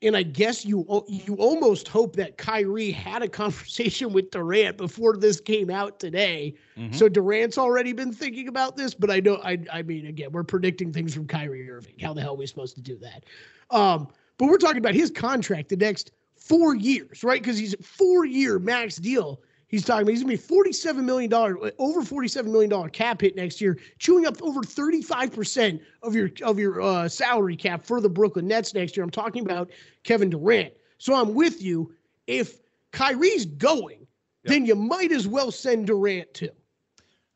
and 0.02 0.16
I 0.16 0.22
guess 0.22 0.64
you 0.64 0.86
you 1.08 1.34
almost 1.36 1.86
hope 1.86 2.16
that 2.16 2.38
Kyrie 2.38 2.90
had 2.90 3.22
a 3.22 3.28
conversation 3.28 4.12
with 4.14 4.30
Durant 4.30 4.76
before 4.76 5.16
this 5.16 5.40
came 5.40 5.70
out 5.70 6.00
today. 6.00 6.54
Mm-hmm. 6.76 6.94
So 6.94 7.08
Durant's 7.08 7.58
already 7.58 7.92
been 7.92 8.12
thinking 8.12 8.48
about 8.48 8.76
this, 8.76 8.94
but 8.94 9.10
I 9.10 9.20
know 9.20 9.40
I 9.44 9.58
I 9.72 9.82
mean 9.82 10.06
again, 10.06 10.32
we're 10.32 10.44
predicting 10.44 10.92
things 10.92 11.14
from 11.14 11.26
Kyrie 11.26 11.70
Irving. 11.70 11.94
How 12.00 12.14
the 12.14 12.22
hell 12.22 12.32
are 12.32 12.36
we 12.36 12.46
supposed 12.46 12.76
to 12.76 12.82
do 12.82 12.96
that? 12.98 13.24
Um, 13.70 14.08
but 14.38 14.46
we're 14.46 14.58
talking 14.58 14.78
about 14.78 14.94
his 14.94 15.10
contract 15.10 15.68
the 15.68 15.76
next 15.76 16.12
four 16.34 16.74
years, 16.74 17.22
right? 17.22 17.40
Because 17.40 17.58
he's 17.58 17.74
a 17.74 17.82
four-year 17.82 18.58
max 18.58 18.96
deal. 18.96 19.40
He's 19.70 19.84
talking 19.84 20.02
about 20.02 20.10
he's 20.10 20.22
gonna 20.22 20.32
be 20.32 20.36
forty-seven 20.36 21.06
million 21.06 21.30
dollar, 21.30 21.56
over 21.78 22.02
forty-seven 22.02 22.50
million 22.50 22.68
dollar 22.68 22.88
cap 22.88 23.20
hit 23.20 23.36
next 23.36 23.60
year, 23.60 23.78
chewing 23.98 24.26
up 24.26 24.42
over 24.42 24.62
thirty-five 24.62 25.32
percent 25.32 25.80
of 26.02 26.14
your 26.14 26.30
of 26.42 26.58
your 26.58 26.82
uh, 26.82 27.08
salary 27.08 27.56
cap 27.56 27.84
for 27.84 28.00
the 28.00 28.08
Brooklyn 28.08 28.48
Nets 28.48 28.74
next 28.74 28.96
year. 28.96 29.04
I'm 29.04 29.10
talking 29.10 29.44
about 29.44 29.70
Kevin 30.02 30.28
Durant. 30.28 30.74
So 30.98 31.14
I'm 31.14 31.34
with 31.34 31.62
you. 31.62 31.94
If 32.26 32.58
Kyrie's 32.90 33.46
going, 33.46 34.00
yep. 34.00 34.06
then 34.44 34.66
you 34.66 34.74
might 34.74 35.12
as 35.12 35.28
well 35.28 35.52
send 35.52 35.86
Durant 35.86 36.34
too. 36.34 36.50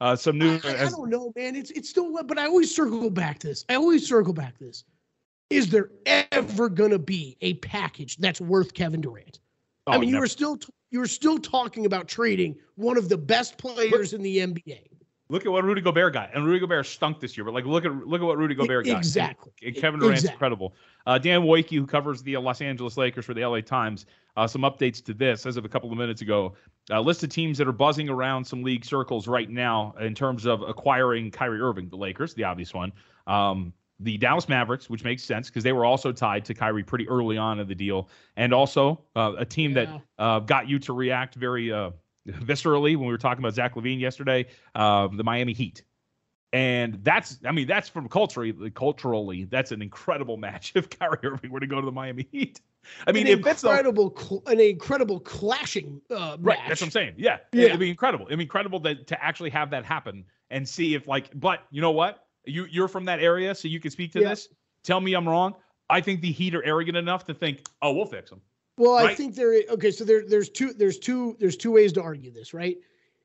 Uh, 0.01 0.16
some 0.16 0.37
new. 0.37 0.59
I, 0.64 0.87
I, 0.87 0.88
don't 0.90 1.11
know, 1.11 1.33
man. 1.37 1.55
It's 1.55 1.70
it's 1.70 1.88
still, 1.88 2.20
but 2.25 2.37
I 2.37 2.47
always 2.47 2.75
circle 2.75 3.11
back 3.11 3.38
to 3.40 3.47
this. 3.47 3.64
I 3.68 3.77
always 3.77 4.09
circle 4.09 4.33
back 4.33 4.59
to 4.59 4.64
this. 4.64 4.83
Is 5.51 5.70
there 5.70 5.90
ever 6.05 6.68
gonna 6.68 6.99
be 6.99 7.37
a 7.42 7.55
package 7.55 8.16
that's 8.16 8.40
worth 8.40 8.75
Kevin 8.75 9.01
Durant? 9.01 9.38
Oh, 9.87 9.92
I 9.92 9.99
mean, 9.99 10.11
never. 10.11 10.16
you 10.16 10.20
were 10.20 10.27
still 10.27 10.59
you 10.90 10.99
were 10.99 11.07
still 11.07 11.38
talking 11.38 11.87
about 11.87 12.09
trading 12.09 12.57
one 12.77 12.97
of 12.97 13.09
the 13.09 13.18
best 13.18 13.59
players 13.59 14.12
look, 14.12 14.18
in 14.18 14.23
the 14.23 14.38
NBA. 14.38 14.87
Look 15.29 15.47
at 15.47 15.53
what 15.53 15.64
Rudy 15.64 15.81
Gobert 15.81 16.12
got, 16.12 16.35
and 16.35 16.44
Rudy 16.44 16.61
Gobert 16.61 16.87
stunk 16.87 17.18
this 17.18 17.37
year. 17.37 17.44
But 17.44 17.55
like, 17.55 17.64
look 17.64 17.85
at 17.85 17.92
look 18.07 18.20
at 18.20 18.25
what 18.25 18.38
Rudy 18.38 18.55
Gobert 18.55 18.87
got. 18.87 18.99
Exactly. 18.99 19.53
And, 19.62 19.75
and 19.75 19.83
Kevin 19.83 20.01
Durant's 20.01 20.20
exactly. 20.20 20.35
incredible. 20.35 20.75
Uh, 21.07 21.18
Dan 21.18 21.42
Woike, 21.42 21.70
who 21.70 21.87
covers 21.87 22.23
the 22.23 22.37
Los 22.37 22.61
Angeles 22.61 22.97
Lakers 22.97 23.25
for 23.25 23.35
the 23.35 23.44
LA 23.44 23.61
Times, 23.61 24.07
uh, 24.37 24.47
some 24.47 24.62
updates 24.62 25.05
to 25.05 25.14
this 25.14 25.47
as 25.47 25.57
of 25.57 25.64
a 25.64 25.68
couple 25.68 25.90
of 25.90 25.99
minutes 25.99 26.23
ago. 26.23 26.55
Uh, 26.90 27.01
list 27.01 27.23
of 27.25 27.31
teams 27.31 27.57
that 27.59 27.66
are 27.66 27.73
buzzing 27.73 28.09
around 28.09 28.44
some 28.44 28.62
league 28.62 28.85
circles 28.85 29.27
right 29.27 29.49
now 29.49 29.94
in 30.01 30.14
terms 30.14 30.44
of 30.44 30.62
acquiring 30.62 31.31
Kyrie 31.31 31.61
Irving, 31.61 31.88
the 31.88 31.97
Lakers, 31.97 32.35
the 32.35 32.44
obvious 32.44 32.75
one. 32.75 32.92
Um, 33.27 33.73
the 34.05 34.19
Dallas 34.19 34.49
Mavericks, 34.49 34.88
which 34.88 35.03
makes 35.03 35.25
sense 35.25 35.49
because 35.49 35.64
they 35.64 35.73
were 35.73 35.85
also 35.85 36.12
tied 36.12 36.45
to 36.45 36.55
Kyrie 36.55 36.85
pretty 36.85 37.09
early 37.09 37.37
on 37.37 37.59
in 37.59 37.67
the 37.67 37.75
deal, 37.75 38.09
and 38.37 38.53
also 38.53 39.01
uh, 39.17 39.33
a 39.38 39.45
team 39.45 39.73
yeah. 39.73 39.85
that 39.85 40.23
uh, 40.23 40.38
got 40.40 40.69
you 40.69 40.79
to 40.81 40.93
react 40.93 41.35
very 41.35 41.73
uh, 41.73 41.90
viscerally 42.29 42.97
when 42.97 43.07
we 43.07 43.12
were 43.12 43.19
talking 43.19 43.43
about 43.43 43.55
Zach 43.55 43.75
LaVine 43.75 43.99
yesterday, 43.99 44.47
um, 44.75 45.17
the 45.17 45.25
Miami 45.25 45.53
Heat. 45.53 45.83
And 46.53 47.03
that's, 47.03 47.40
I 47.45 47.51
mean, 47.51 47.67
that's 47.67 47.88
from 47.88 48.09
culturally, 48.09 48.71
culturally, 48.71 49.45
that's 49.45 49.73
an 49.73 49.83
incredible 49.83 50.37
match 50.37 50.73
if 50.77 50.88
Kyrie 50.88 51.19
Irving 51.25 51.51
were 51.51 51.61
to 51.61 51.67
go 51.67 51.81
to 51.81 51.85
the 51.85 51.93
Miami 51.93 52.29
Heat. 52.31 52.61
I 53.07 53.12
mean, 53.12 53.27
an 53.27 53.38
incredible, 53.38 54.14
cl- 54.17 54.43
an 54.47 54.61
incredible 54.61 55.19
clashing 55.19 56.01
uh, 56.11 56.37
Right, 56.38 56.59
that's 56.69 56.81
what 56.81 56.88
I'm 56.88 56.90
saying. 56.93 57.14
Yeah, 57.17 57.38
yeah, 57.53 57.69
it'd 57.69 57.81
be 57.81 57.88
incredible. 57.88 58.27
It'd 58.27 58.38
be 58.38 58.45
incredible 58.45 58.79
that 58.81 59.07
to 59.07 59.25
actually 59.25 59.51
have 59.51 59.71
that 59.71 59.85
happen 59.85 60.25
and 60.51 60.69
see 60.69 60.95
if, 60.95 61.09
like, 61.09 61.31
but 61.35 61.61
you 61.71 61.81
know 61.81 61.93
what? 61.93 62.23
You 62.46 62.66
you're 62.70 62.88
from 62.88 63.04
that 63.07 63.20
area, 63.20 63.54
so 63.54 63.68
you 63.68 63.80
can 63.80 63.90
speak 63.90 64.12
to 64.12 64.20
yeah. 64.20 64.30
this. 64.30 64.48
Tell 64.83 65.00
me 65.00 65.14
I'm 65.14 65.28
wrong. 65.28 65.54
I 65.90 66.00
think 66.00 66.20
the 66.20 66.33
Heat 66.33 66.54
are 66.54 66.64
arrogant 66.64 66.96
enough 66.96 67.24
to 67.26 67.35
think, 67.35 67.66
oh, 67.83 67.92
we'll 67.92 68.07
fix 68.07 68.30
them. 68.30 68.40
Well, 68.76 68.94
right? 68.94 69.11
I 69.11 69.14
think 69.14 69.35
there. 69.35 69.62
Okay, 69.70 69.90
so 69.90 70.04
there, 70.04 70.24
there's 70.26 70.48
two. 70.48 70.72
There's 70.72 70.98
two. 70.98 71.37
There's 71.38 71.57
two 71.57 71.72
ways 71.72 71.92
to 71.94 72.02
argue 72.02 72.33
this, 72.33 72.52
right? 72.52 72.76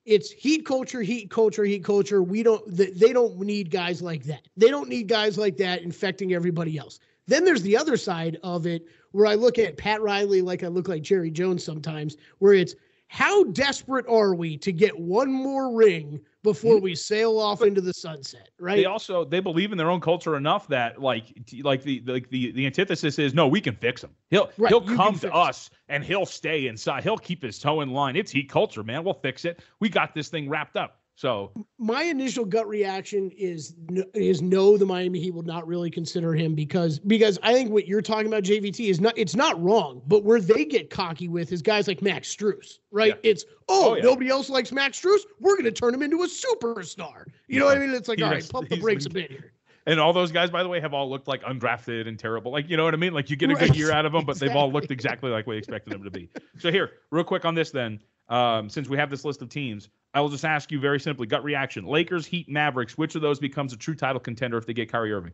It's 0.05 0.31
heat 0.31 0.65
culture, 0.65 1.01
heat 1.01 1.29
culture, 1.29 1.63
heat 1.63 1.83
culture. 1.83 2.21
We 2.21 2.43
don't. 2.43 2.63
They 2.67 3.13
don't 3.13 3.39
need 3.39 3.71
guys 3.71 4.01
like 4.01 4.23
that. 4.25 4.47
They 4.57 4.69
don't 4.69 4.89
need 4.89 5.07
guys 5.07 5.37
like 5.37 5.57
that 5.57 5.81
infecting 5.81 6.33
everybody 6.33 6.77
else. 6.77 6.99
Then 7.27 7.45
there's 7.45 7.61
the 7.61 7.77
other 7.77 7.97
side 7.97 8.37
of 8.43 8.65
it, 8.65 8.85
where 9.11 9.25
I 9.25 9.35
look 9.35 9.59
at 9.59 9.77
Pat 9.77 10.01
Riley 10.01 10.41
like 10.41 10.63
I 10.63 10.67
look 10.67 10.87
like 10.87 11.01
Jerry 11.01 11.31
Jones 11.31 11.63
sometimes, 11.63 12.17
where 12.39 12.53
it's 12.53 12.75
how 13.07 13.43
desperate 13.45 14.05
are 14.07 14.35
we 14.35 14.57
to 14.57 14.71
get 14.71 14.97
one 14.97 15.31
more 15.31 15.75
ring 15.75 16.19
before 16.43 16.79
we 16.79 16.95
sail 16.95 17.37
off 17.39 17.61
into 17.61 17.81
the 17.81 17.93
sunset 17.93 18.49
right? 18.59 18.77
they 18.77 18.85
also 18.85 19.25
they 19.25 19.39
believe 19.39 19.71
in 19.71 19.77
their 19.77 19.89
own 19.89 19.99
culture 19.99 20.37
enough 20.37 20.67
that 20.67 21.01
like 21.01 21.33
like 21.63 21.83
the 21.83 22.01
like 22.05 22.29
the 22.29 22.51
the 22.51 22.65
antithesis 22.65 23.19
is 23.19 23.33
no 23.33 23.47
we 23.47 23.59
can 23.59 23.75
fix 23.75 24.03
him 24.03 24.11
he'll 24.29 24.49
right, 24.57 24.69
he'll 24.69 24.81
come 24.81 25.17
to 25.19 25.31
us 25.33 25.69
and 25.89 26.03
he'll 26.03 26.25
stay 26.25 26.67
inside. 26.67 27.03
He'll 27.03 27.17
keep 27.17 27.41
his 27.43 27.59
toe 27.59 27.81
in 27.81 27.91
line. 27.91 28.15
It's 28.15 28.31
heat 28.31 28.49
culture 28.49 28.83
man. 28.83 29.03
We'll 29.03 29.13
fix 29.13 29.45
it. 29.45 29.59
We 29.79 29.89
got 29.89 30.13
this 30.13 30.29
thing 30.29 30.47
wrapped 30.47 30.77
up 30.77 30.99
so 31.19 31.51
my 31.77 32.03
initial 32.03 32.45
gut 32.45 32.65
reaction 32.65 33.29
is 33.37 33.75
is 34.13 34.41
no, 34.41 34.77
the 34.77 34.85
Miami 34.85 35.19
Heat 35.19 35.33
will 35.33 35.43
not 35.43 35.67
really 35.67 35.91
consider 35.91 36.33
him 36.33 36.55
because 36.55 36.97
because 36.97 37.37
I 37.43 37.51
think 37.51 37.71
what 37.71 37.85
you're 37.85 38.01
talking 38.01 38.27
about 38.27 38.43
JVT 38.43 38.89
is 38.89 39.01
not 39.01 39.17
it's 39.17 39.35
not 39.35 39.61
wrong, 39.61 40.01
but 40.07 40.23
where 40.23 40.39
they 40.39 40.63
get 40.63 40.89
cocky 40.89 41.27
with 41.27 41.51
is 41.51 41.61
guys 41.61 41.89
like 41.89 42.01
Max 42.01 42.33
Strus, 42.33 42.77
right? 42.89 43.19
Yeah. 43.21 43.31
It's 43.31 43.43
oh, 43.67 43.89
oh 43.89 43.95
yeah. 43.97 44.03
nobody 44.03 44.29
else 44.29 44.49
likes 44.49 44.71
Max 44.71 45.01
Strus, 45.01 45.19
we're 45.41 45.55
going 45.55 45.65
to 45.65 45.73
turn 45.73 45.93
him 45.93 46.03
into 46.03 46.23
a 46.23 46.25
superstar. 46.25 47.25
You 47.25 47.33
yeah. 47.49 47.59
know 47.59 47.65
what 47.65 47.77
I 47.77 47.81
mean? 47.81 47.93
It's 47.93 48.07
like 48.07 48.21
all 48.21 48.31
right, 48.31 48.49
pump 48.49 48.69
the 48.69 48.79
brakes 48.79 49.05
a 49.05 49.09
bit 49.09 49.29
here. 49.29 49.51
And 49.85 49.99
all 49.99 50.13
those 50.13 50.31
guys, 50.31 50.49
by 50.49 50.61
the 50.61 50.69
way, 50.69 50.79
have 50.79 50.93
all 50.93 51.09
looked 51.09 51.27
like 51.27 51.41
undrafted 51.43 52.07
and 52.07 52.19
terrible. 52.19 52.51
Like, 52.51 52.69
you 52.69 52.77
know 52.77 52.83
what 52.83 52.93
I 52.93 52.97
mean? 52.97 53.13
Like, 53.13 53.29
you 53.29 53.35
get 53.35 53.49
a 53.49 53.55
good 53.55 53.75
year 53.75 53.91
out 53.91 54.05
of 54.05 54.11
them, 54.11 54.25
but 54.25 54.33
exactly. 54.33 54.47
they've 54.47 54.57
all 54.57 54.71
looked 54.71 54.91
exactly 54.91 55.31
like 55.31 55.47
we 55.47 55.57
expected 55.57 55.93
them 55.93 56.03
to 56.03 56.11
be. 56.11 56.29
So, 56.59 56.71
here, 56.71 56.91
real 57.11 57.23
quick 57.23 57.45
on 57.45 57.55
this 57.55 57.71
then. 57.71 57.99
um, 58.29 58.69
since 58.69 58.87
we 58.87 58.97
have 58.97 59.09
this 59.09 59.25
list 59.25 59.41
of 59.41 59.49
teams, 59.49 59.89
I 60.13 60.21
will 60.21 60.29
just 60.29 60.45
ask 60.45 60.71
you 60.71 60.79
very 60.79 60.99
simply, 60.99 61.27
gut 61.27 61.43
reaction: 61.43 61.85
Lakers, 61.85 62.25
Heat, 62.25 62.47
Mavericks. 62.47 62.97
Which 62.97 63.15
of 63.15 63.21
those 63.21 63.39
becomes 63.39 63.73
a 63.73 63.77
true 63.77 63.95
title 63.95 64.19
contender 64.19 64.57
if 64.57 64.65
they 64.65 64.73
get 64.73 64.91
Kyrie 64.91 65.11
Irving? 65.11 65.33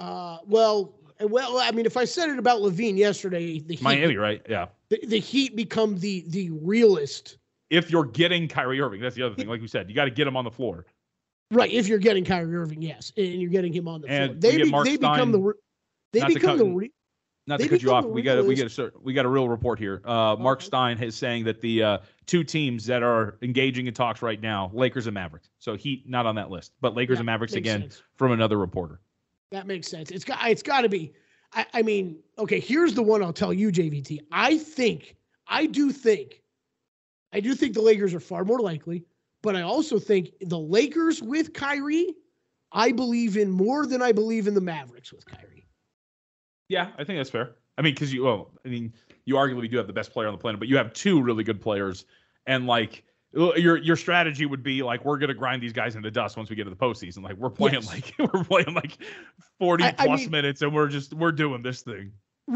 Uh, 0.00 0.38
well, 0.46 0.94
well, 1.20 1.58
I 1.58 1.70
mean, 1.70 1.86
if 1.86 1.96
I 1.96 2.04
said 2.04 2.30
it 2.30 2.38
about 2.38 2.60
LaVine 2.60 2.96
yesterday, 2.96 3.60
the 3.60 3.74
Heat, 3.74 3.82
Miami, 3.82 4.16
right? 4.16 4.42
Yeah. 4.48 4.66
The, 4.88 5.00
the 5.06 5.20
Heat 5.20 5.54
become 5.54 5.98
the 5.98 6.24
the 6.28 6.50
realist. 6.50 7.38
If 7.70 7.90
you're 7.90 8.04
getting 8.04 8.48
Kyrie 8.48 8.80
Irving, 8.80 9.00
that's 9.00 9.16
the 9.16 9.22
other 9.22 9.34
thing. 9.34 9.48
Like 9.48 9.60
we 9.60 9.68
said, 9.68 9.88
you 9.88 9.94
got 9.94 10.04
to 10.04 10.10
get 10.10 10.26
him 10.26 10.36
on 10.36 10.44
the 10.44 10.50
floor. 10.50 10.86
Right. 11.50 11.70
If 11.70 11.88
you're 11.88 11.98
getting 11.98 12.24
Kyrie 12.24 12.56
Irving, 12.56 12.82
yes, 12.82 13.12
and 13.16 13.26
you're 13.26 13.50
getting 13.50 13.72
him 13.72 13.86
on 13.86 14.00
the 14.00 14.08
and 14.08 14.40
floor, 14.40 14.52
they, 14.52 14.56
be, 14.62 14.70
they 14.70 14.96
become 14.96 15.32
the 15.32 15.54
they 16.12 16.24
become 16.24 16.40
cut, 16.40 16.58
the. 16.58 16.64
Re- 16.64 16.90
not 17.46 17.60
to 17.60 17.68
cut 17.68 17.82
you 17.82 17.92
off, 17.92 18.06
we 18.06 18.22
got 18.22 18.38
a, 18.38 18.42
we 18.42 18.54
got 18.54 18.78
a 18.78 18.92
we 19.02 19.12
got 19.12 19.26
a 19.26 19.28
real 19.28 19.48
report 19.48 19.78
here. 19.78 20.00
Uh, 20.04 20.34
Mark 20.38 20.60
okay. 20.60 20.66
Stein 20.66 21.02
is 21.02 21.14
saying 21.14 21.44
that 21.44 21.60
the 21.60 21.82
uh, 21.82 21.98
two 22.26 22.42
teams 22.42 22.86
that 22.86 23.02
are 23.02 23.36
engaging 23.42 23.86
in 23.86 23.92
talks 23.92 24.22
right 24.22 24.40
now, 24.40 24.70
Lakers 24.72 25.06
and 25.06 25.14
Mavericks. 25.14 25.50
So 25.58 25.76
Heat 25.76 26.08
not 26.08 26.24
on 26.24 26.34
that 26.36 26.50
list, 26.50 26.72
but 26.80 26.94
Lakers 26.94 27.18
and 27.18 27.26
Mavericks 27.26 27.52
again 27.52 27.82
sense. 27.82 28.02
from 28.16 28.32
another 28.32 28.58
reporter. 28.58 29.00
That 29.50 29.66
makes 29.66 29.88
sense. 29.88 30.10
It's 30.10 30.24
got 30.24 30.38
it's 30.48 30.62
got 30.62 30.82
to 30.82 30.88
be. 30.88 31.12
I, 31.52 31.66
I 31.74 31.82
mean, 31.82 32.18
okay. 32.38 32.60
Here's 32.60 32.94
the 32.94 33.02
one 33.02 33.22
I'll 33.22 33.32
tell 33.32 33.52
you, 33.52 33.70
JVT. 33.70 34.20
I 34.32 34.56
think 34.56 35.16
I 35.46 35.66
do 35.66 35.92
think 35.92 36.42
I 37.32 37.40
do 37.40 37.54
think 37.54 37.74
the 37.74 37.82
Lakers 37.82 38.14
are 38.14 38.20
far 38.20 38.44
more 38.44 38.60
likely, 38.60 39.04
but 39.44 39.54
I 39.54 39.60
also 39.62 39.98
think 39.98 40.30
the 40.40 40.58
Lakers 40.58 41.22
with 41.22 41.52
Kyrie, 41.52 42.14
I 42.72 42.90
believe 42.92 43.36
in 43.36 43.50
more 43.50 43.86
than 43.86 44.00
I 44.00 44.10
believe 44.10 44.48
in 44.48 44.54
the 44.54 44.60
Mavericks 44.60 45.12
with 45.12 45.26
Kyrie. 45.26 45.66
Yeah, 46.68 46.92
I 46.98 47.04
think 47.04 47.18
that's 47.18 47.28
fair. 47.28 47.56
I 47.76 47.82
mean, 47.82 47.92
because 47.92 48.12
you, 48.12 48.24
well, 48.24 48.52
I 48.64 48.68
mean, 48.70 48.94
you 49.26 49.34
arguably 49.34 49.70
do 49.70 49.76
have 49.76 49.86
the 49.86 49.92
best 49.92 50.12
player 50.12 50.28
on 50.28 50.32
the 50.32 50.38
planet, 50.38 50.58
but 50.58 50.68
you 50.68 50.78
have 50.78 50.94
two 50.94 51.20
really 51.20 51.44
good 51.44 51.60
players, 51.60 52.06
and 52.46 52.66
like 52.66 53.04
your 53.34 53.76
your 53.76 53.96
strategy 53.96 54.46
would 54.46 54.62
be 54.62 54.82
like 54.82 55.04
we're 55.04 55.18
gonna 55.18 55.34
grind 55.34 55.62
these 55.62 55.72
guys 55.74 55.94
into 55.94 56.10
dust 56.10 56.38
once 56.38 56.48
we 56.48 56.56
get 56.56 56.64
to 56.64 56.70
the 56.70 56.76
postseason. 56.76 57.22
Like 57.22 57.36
we're 57.36 57.50
playing 57.50 57.82
yes. 57.82 57.88
like 57.88 58.14
we're 58.18 58.44
playing 58.44 58.72
like 58.74 58.96
forty 59.58 59.84
I, 59.84 59.92
plus 59.92 60.08
I 60.08 60.16
mean, 60.16 60.30
minutes, 60.30 60.62
and 60.62 60.74
we're 60.74 60.88
just 60.88 61.12
we're 61.12 61.32
doing 61.32 61.60
this 61.62 61.82
thing. 61.82 62.12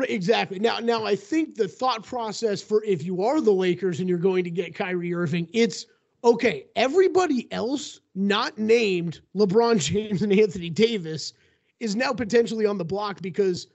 Exactly. 0.09 0.59
Now, 0.59 0.79
now 0.79 1.05
I 1.05 1.17
think 1.17 1.55
the 1.55 1.69
thought 1.69 2.03
process 2.03 2.63
for 2.63 2.83
if 2.85 3.03
you 3.05 3.23
are 3.25 3.41
the 3.41 3.53
Lakers 3.53 4.01
and 4.01 4.09
you're 4.09 4.19
going 4.19 4.45
to 4.45 4.51
get 4.51 4.75
Kyrie 4.75 5.15
Irving, 5.15 5.49
it's 5.53 5.87
okay. 6.35 6.67
Everybody 6.77 7.51
else 7.53 8.01
not 8.15 8.59
named 8.59 9.21
LeBron 9.37 9.79
James 9.79 10.23
and 10.23 10.33
Anthony 10.33 10.71
Davis 10.71 11.33
is 11.81 11.97
now 11.97 12.13
potentially 12.13 12.67
on 12.67 12.79
the 12.79 12.85
block 12.85 13.21
because 13.23 13.69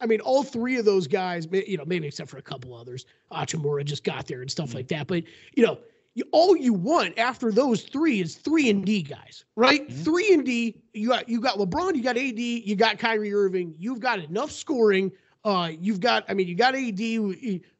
I 0.00 0.06
mean, 0.06 0.20
all 0.20 0.44
three 0.44 0.76
of 0.78 0.84
those 0.84 1.08
guys, 1.08 1.48
you 1.50 1.76
know, 1.76 1.84
maybe 1.84 2.06
except 2.06 2.30
for 2.30 2.38
a 2.38 2.42
couple 2.42 2.72
others, 2.72 3.04
Hachimura 3.32 3.84
just 3.84 4.04
got 4.04 4.26
there 4.26 4.42
and 4.42 4.50
stuff 4.50 4.68
mm-hmm. 4.68 4.76
like 4.76 4.88
that. 4.88 5.08
But 5.08 5.24
you 5.56 5.66
know, 5.66 5.78
you, 6.14 6.24
all 6.30 6.56
you 6.56 6.72
want 6.72 7.18
after 7.18 7.50
those 7.50 7.82
three 7.82 8.20
is 8.20 8.36
three 8.36 8.70
and 8.70 8.84
D 8.84 9.02
guys, 9.02 9.44
right? 9.56 9.88
Mm-hmm. 9.88 10.02
Three 10.02 10.32
and 10.32 10.44
D. 10.44 10.80
You 10.92 11.08
got 11.08 11.28
you 11.28 11.40
got 11.40 11.58
LeBron, 11.58 11.96
you 11.96 12.02
got 12.02 12.16
AD, 12.16 12.38
you 12.38 12.76
got 12.76 12.98
Kyrie 12.98 13.34
Irving. 13.34 13.74
You've 13.78 14.00
got 14.00 14.20
enough 14.20 14.52
scoring. 14.52 15.10
Uh, 15.44 15.70
you've 15.80 16.00
got, 16.00 16.24
I 16.28 16.34
mean, 16.34 16.48
you 16.48 16.54
got 16.54 16.74
AD, 16.74 17.00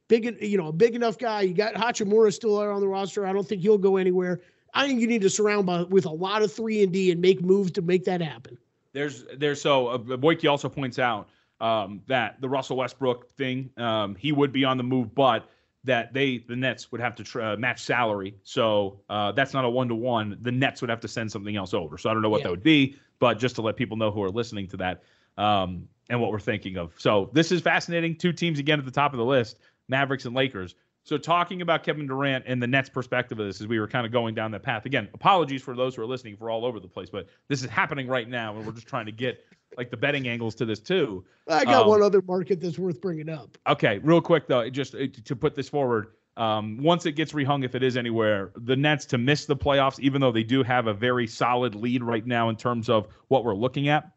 big, 0.09 0.43
you 0.43 0.59
know, 0.59 0.69
a 0.69 0.73
big 0.73 0.95
enough 0.95 1.19
guy. 1.19 1.43
You 1.43 1.55
got 1.55 1.75
Hachimura 1.75 2.33
still 2.33 2.59
on 2.59 2.81
the 2.81 2.89
roster. 2.89 3.27
I 3.27 3.33
don't 3.33 3.47
think 3.47 3.63
he'll 3.63 3.79
go 3.79 3.97
anywhere. 3.97 4.41
I 4.75 4.87
think 4.87 5.01
you 5.01 5.07
need 5.07 5.23
to 5.23 5.31
surround 5.31 5.67
by, 5.67 5.83
with 5.83 6.07
a 6.07 6.11
lot 6.11 6.43
of 6.43 6.53
three 6.53 6.83
and 6.83 6.93
D 6.93 7.11
and 7.11 7.21
make 7.21 7.41
moves 7.41 7.71
to 7.73 7.83
make 7.83 8.05
that 8.05 8.21
happen. 8.21 8.59
There's, 8.93 9.25
there's 9.37 9.61
so 9.61 9.89
uh, 9.89 9.99
Woike 9.99 10.49
also 10.49 10.69
points 10.69 10.99
out 10.99 11.29
um, 11.61 12.03
that 12.07 12.41
the 12.41 12.49
Russell 12.49 12.77
Westbrook 12.77 13.31
thing, 13.33 13.71
um, 13.77 14.15
he 14.15 14.33
would 14.33 14.53
be 14.53 14.65
on 14.65 14.77
the 14.77 14.83
move, 14.83 15.15
but 15.15 15.49
that 15.85 16.13
they 16.13 16.39
the 16.39 16.57
Nets 16.57 16.91
would 16.93 17.01
have 17.01 17.15
to 17.17 17.25
tr- 17.25 17.41
uh, 17.41 17.57
match 17.57 17.81
salary. 17.83 18.35
So 18.43 19.01
uh, 19.09 19.33
that's 19.33 19.55
not 19.55 19.65
a 19.65 19.71
one 19.71 19.89
to 19.89 19.95
one. 19.95 20.37
The 20.43 20.53
Nets 20.53 20.81
would 20.81 20.91
have 20.91 21.01
to 21.01 21.09
send 21.09 21.31
something 21.31 21.57
else 21.57 21.73
over. 21.73 21.99
So 21.99 22.11
I 22.11 22.13
don't 22.13 22.23
know 22.23 22.29
what 22.29 22.41
yeah. 22.41 22.45
that 22.45 22.51
would 22.51 22.63
be, 22.63 22.97
but 23.19 23.39
just 23.39 23.55
to 23.57 23.63
let 23.63 23.77
people 23.77 23.97
know 23.97 24.11
who 24.11 24.23
are 24.23 24.31
listening 24.31 24.67
to 24.69 24.77
that 24.79 25.03
um, 25.37 25.89
and 26.11 26.21
what 26.21 26.31
we're 26.31 26.41
thinking 26.41 26.77
of. 26.77 26.93
So 26.99 27.31
this 27.33 27.53
is 27.53 27.61
fascinating. 27.61 28.17
Two 28.17 28.33
teams 28.33 28.59
again 28.59 28.79
at 28.79 28.85
the 28.85 28.91
top 28.91 29.13
of 29.13 29.19
the 29.19 29.25
list: 29.25 29.59
Mavericks 29.89 30.25
and 30.25 30.35
Lakers. 30.35 30.75
So 31.05 31.17
talking 31.17 31.63
about 31.63 31.85
Kevin 31.85 32.07
Durant 32.07 32.45
and 32.47 32.63
the 32.63 32.67
Nets' 32.67 32.91
perspective 32.91 33.39
of 33.39 33.47
this, 33.47 33.63
as 33.63 33.67
we 33.67 33.81
were 33.81 33.89
kind 33.89 34.05
of 34.05 34.13
going 34.13 34.35
down 34.35 34.51
that 34.51 34.63
path. 34.63 34.85
Again, 34.85 35.09
apologies 35.15 35.63
for 35.63 35.75
those 35.75 35.95
who 35.95 36.03
are 36.03 36.07
listening 36.07 36.37
for 36.37 36.51
all 36.51 36.67
over 36.67 36.81
the 36.81 36.89
place, 36.89 37.09
but 37.09 37.29
this 37.49 37.63
is 37.63 37.71
happening 37.71 38.07
right 38.09 38.29
now, 38.29 38.55
and 38.55 38.67
we're 38.67 38.73
just 38.73 38.87
trying 38.87 39.07
to 39.07 39.13
get 39.13 39.43
like 39.77 39.91
the 39.91 39.97
betting 39.97 40.29
angles 40.29 40.55
to 40.57 40.67
this 40.67 40.81
too. 40.81 41.25
I 41.49 41.65
got 41.65 41.85
um, 41.85 41.89
one 41.89 42.03
other 42.03 42.21
market 42.21 42.61
that's 42.61 42.79
worth 42.79 43.01
bringing 43.01 43.31
up. 43.31 43.57
Okay, 43.67 43.99
real 44.01 44.21
quick 44.21 44.49
though, 44.49 44.69
just 44.69 44.93
to 44.93 45.37
put 45.37 45.55
this 45.55 45.69
forward. 45.69 46.09
Um, 46.37 46.79
once 46.81 47.05
it 47.05 47.13
gets 47.13 47.33
rehung, 47.33 47.65
if 47.65 47.75
it 47.75 47.83
is 47.83 47.97
anywhere, 47.97 48.53
the 48.57 48.77
Nets 48.77 49.07
to 49.07 49.19
miss 49.19 49.47
the 49.47 49.57
playoffs, 49.57 49.99
even 49.99 50.21
though 50.21 50.31
they 50.31 50.45
do 50.45 50.63
have 50.63 50.87
a 50.87 50.95
very 50.95 51.27
solid 51.27 51.75
lead 51.75 52.03
right 52.03 52.25
now 52.25 52.49
in 52.49 52.57
terms 52.57 52.89
of 52.89 53.09
what 53.27 53.45
we're 53.45 53.57
looking 53.57 53.89
at, 53.89 54.13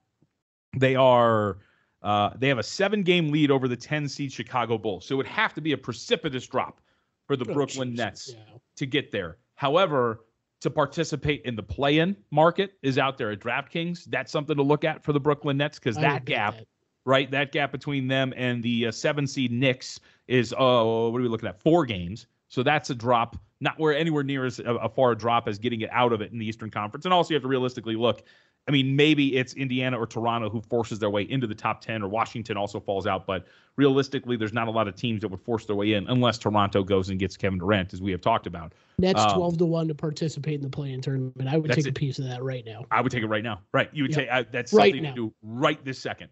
they 0.77 0.95
are 0.95 1.57
uh, 2.01 2.31
they 2.37 2.47
have 2.47 2.57
a 2.57 2.63
seven 2.63 3.03
game 3.03 3.31
lead 3.31 3.51
over 3.51 3.67
the 3.67 3.75
10 3.75 4.07
seed 4.07 4.31
Chicago 4.31 4.77
Bulls. 4.77 5.05
So 5.05 5.15
it 5.15 5.17
would 5.17 5.27
have 5.27 5.53
to 5.53 5.61
be 5.61 5.73
a 5.73 5.77
precipitous 5.77 6.47
drop 6.47 6.81
for 7.27 7.35
the 7.35 7.45
oh, 7.49 7.53
Brooklyn 7.53 7.89
geez. 7.89 7.97
Nets 7.97 8.33
yeah. 8.35 8.57
to 8.75 8.85
get 8.85 9.11
there. 9.11 9.37
However, 9.55 10.21
to 10.61 10.69
participate 10.69 11.41
in 11.43 11.55
the 11.55 11.63
play-in 11.63 12.15
market 12.29 12.73
is 12.83 12.97
out 12.97 13.17
there 13.17 13.31
at 13.31 13.39
DraftKings. 13.39 14.05
That's 14.05 14.31
something 14.31 14.55
to 14.55 14.63
look 14.63 14.83
at 14.83 15.03
for 15.03 15.11
the 15.11 15.19
Brooklyn 15.19 15.57
Nets 15.57 15.79
because 15.79 15.95
that 15.95 16.25
gap, 16.25 16.55
that. 16.57 16.67
right, 17.05 17.29
that 17.31 17.51
gap 17.51 17.71
between 17.71 18.07
them 18.07 18.33
and 18.37 18.61
the 18.63 18.87
uh, 18.87 18.91
seven 18.91 19.25
seed 19.25 19.51
Knicks 19.51 19.99
is 20.27 20.53
oh, 20.57 21.09
what 21.09 21.19
are 21.19 21.23
we 21.23 21.29
looking 21.29 21.49
at? 21.49 21.59
Four 21.59 21.85
games. 21.85 22.27
So 22.47 22.63
that's 22.63 22.89
a 22.89 22.95
drop, 22.95 23.37
not 23.59 23.79
where 23.79 23.95
anywhere 23.95 24.23
near 24.23 24.45
as 24.45 24.59
a, 24.59 24.75
a 24.75 24.89
far 24.89 25.11
a 25.11 25.17
drop 25.17 25.47
as 25.47 25.57
getting 25.57 25.81
it 25.81 25.89
out 25.91 26.13
of 26.13 26.21
it 26.21 26.31
in 26.31 26.37
the 26.37 26.45
Eastern 26.45 26.69
Conference. 26.69 27.05
And 27.05 27.13
also, 27.13 27.29
you 27.29 27.35
have 27.35 27.43
to 27.43 27.47
realistically 27.47 27.95
look 27.95 28.23
I 28.67 28.71
mean, 28.71 28.95
maybe 28.95 29.35
it's 29.37 29.53
Indiana 29.53 29.99
or 29.99 30.05
Toronto 30.05 30.49
who 30.49 30.61
forces 30.61 30.99
their 30.99 31.09
way 31.09 31.23
into 31.23 31.47
the 31.47 31.55
top 31.55 31.81
10, 31.81 32.03
or 32.03 32.07
Washington 32.07 32.57
also 32.57 32.79
falls 32.79 33.07
out. 33.07 33.25
But 33.25 33.45
realistically, 33.75 34.37
there's 34.37 34.53
not 34.53 34.67
a 34.67 34.71
lot 34.71 34.87
of 34.87 34.95
teams 34.95 35.21
that 35.21 35.29
would 35.29 35.41
force 35.41 35.65
their 35.65 35.75
way 35.75 35.93
in 35.93 36.07
unless 36.07 36.37
Toronto 36.37 36.83
goes 36.83 37.09
and 37.09 37.19
gets 37.19 37.35
Kevin 37.35 37.57
Durant, 37.57 37.93
as 37.93 38.01
we 38.01 38.11
have 38.11 38.21
talked 38.21 38.45
about. 38.45 38.73
That's 38.99 39.19
um, 39.19 39.33
12 39.33 39.57
to 39.57 39.65
1 39.65 39.87
to 39.87 39.95
participate 39.95 40.55
in 40.55 40.61
the 40.61 40.69
play 40.69 40.91
in 40.91 41.01
tournament. 41.01 41.49
I 41.49 41.57
would 41.57 41.71
take 41.71 41.87
it. 41.87 41.89
a 41.89 41.93
piece 41.93 42.19
of 42.19 42.25
that 42.25 42.43
right 42.43 42.63
now. 42.63 42.85
I 42.91 43.01
would 43.01 43.11
take 43.11 43.23
it 43.23 43.27
right 43.27 43.43
now. 43.43 43.61
Right. 43.73 43.89
You 43.93 44.03
would 44.03 44.11
yep. 44.11 44.19
take 44.19 44.29
uh, 44.31 44.43
that's 44.51 44.73
right 44.73 44.91
something 44.91 45.03
now. 45.03 45.09
to 45.09 45.15
do 45.15 45.33
right 45.41 45.83
this 45.83 45.97
second. 45.97 46.29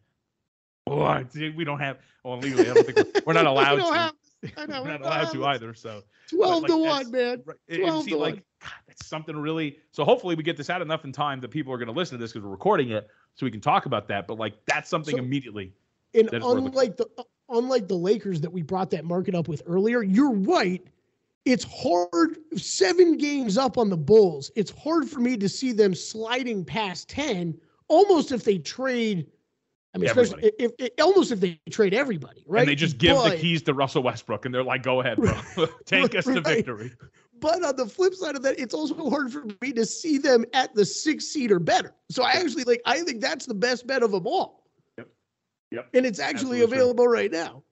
Oh, 0.88 1.24
we 1.56 1.64
don't 1.64 1.80
have, 1.80 1.98
well, 2.24 2.40
legally, 2.40 2.70
I 2.70 2.74
don't 2.74 2.86
think 2.86 2.98
we're, 2.98 3.22
we're 3.28 3.34
not 3.34 3.46
allowed 3.48 3.76
to. 3.76 3.94
Have, 3.94 4.14
I 4.58 4.66
know, 4.66 4.84
we're 4.84 4.90
not 4.90 5.02
allowed 5.02 5.32
to 5.32 5.46
either. 5.46 5.74
So 5.74 6.04
12 6.30 6.64
like, 6.64 6.72
to 6.72 6.78
1, 6.78 7.12
man. 7.12 7.44
12 7.74 8.04
see, 8.04 8.12
to 8.12 8.18
like, 8.18 8.34
1. 8.36 8.44
God, 8.62 8.72
that's 8.88 9.06
something 9.06 9.38
really. 9.38 9.78
So 9.92 10.04
hopefully 10.04 10.36
we 10.36 10.44
get 10.44 10.58
this 10.58 10.70
out 10.70 10.82
enough 10.82 11.06
in 11.06 11.12
time 11.12 11.40
that 11.42 11.50
people 11.50 11.74
are 11.74 11.78
going 11.78 11.88
to 11.88 11.94
listen 11.94 12.18
to 12.18 12.22
this 12.22 12.32
because 12.32 12.44
we're 12.44 12.52
recording 12.52 12.92
it, 12.92 13.08
so 13.36 13.46
we 13.46 13.52
can 13.52 13.62
talk 13.62 13.86
about 13.86 14.08
that. 14.10 14.28
But 14.28 14.38
like 14.38 14.54
that's 14.66 14.90
something 14.90 15.16
so, 15.16 15.22
immediately. 15.24 15.74
And 16.14 16.30
unlike 16.34 16.98
the 16.98 17.08
uh, 17.18 17.24
unlike 17.50 17.88
the 17.88 17.96
Lakers 17.96 18.42
that 18.42 18.52
we 18.52 18.62
brought 18.62 18.90
that 18.92 19.06
market 19.06 19.36
up 19.36 19.48
with 19.48 19.62
earlier, 19.66 20.04
you're 20.04 20.34
right. 20.34 20.86
It's 21.46 21.64
hard 21.64 22.38
seven 22.56 23.18
games 23.18 23.58
up 23.58 23.78
on 23.78 23.90
the 23.90 23.98
Bulls. 23.98 24.52
It's 24.56 24.72
hard 24.72 25.10
for 25.10 25.20
me 25.20 25.38
to 25.38 25.48
see 25.48 25.72
them 25.72 25.96
sliding 25.96 26.66
past 26.66 27.10
ten. 27.10 27.58
Almost 27.88 28.32
if 28.32 28.44
they 28.44 28.58
trade 28.58 29.28
I 29.94 29.98
mean, 29.98 30.10
especially 30.10 30.52
if, 30.60 30.72
if, 30.78 30.92
almost 31.02 31.32
if 31.32 31.40
they 31.40 31.60
trade 31.72 31.96
everybody, 31.96 32.44
right? 32.48 32.62
And 32.62 32.70
they 32.70 32.76
just 32.76 33.00
give 33.00 33.16
but, 33.16 33.32
the 33.32 33.38
keys 33.38 33.64
to 33.64 33.74
Russell 33.74 34.04
Westbrook, 34.04 34.46
and 34.46 34.54
they're 34.54 34.64
like, 34.64 34.84
"Go 34.84 35.02
ahead, 35.02 35.18
bro, 35.18 35.34
take 35.86 36.16
us 36.16 36.28
right. 36.28 36.36
to 36.36 36.42
victory." 36.42 36.92
But 37.40 37.64
on 37.64 37.76
the 37.76 37.88
flip 37.88 38.14
side 38.14 38.36
of 38.36 38.44
that, 38.44 38.60
it's 38.60 38.74
also 38.74 39.10
hard 39.10 39.32
for 39.32 39.46
me 39.62 39.74
to 39.74 39.86
see 39.86 40.18
them 40.18 40.46
at 40.54 40.76
the 40.76 40.86
six 40.86 41.26
seed 41.26 41.52
or 41.52 41.60
better. 41.60 41.96
So 42.12 42.24
I 42.24 42.34
actually 42.34 42.66
like 42.66 42.82
I 42.86 43.00
think 43.02 43.20
that's 43.20 43.48
the 43.48 43.54
best 43.56 43.88
bet 43.88 44.04
of 44.04 44.12
them 44.12 44.28
all. 44.28 44.68
Yep. 44.98 45.08
Yep. 45.72 45.90
And 45.96 46.06
it's 46.06 46.20
actually 46.20 46.62
Absolutely 46.62 46.78
available 46.78 47.06
true. 47.06 47.14
right 47.14 47.32
now. 47.32 47.64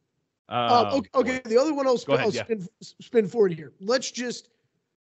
Uh, 0.50 0.90
um, 0.92 1.00
okay, 1.00 1.10
okay, 1.14 1.42
the 1.46 1.58
other 1.60 1.74
one 1.74 1.86
I'll, 1.86 1.98
spin, 1.98 2.16
ahead, 2.16 2.28
I'll 2.28 2.34
yeah. 2.34 2.44
spin, 2.44 2.68
spin 2.82 3.28
forward 3.28 3.54
here. 3.54 3.74
Let's 3.82 4.10
just 4.10 4.50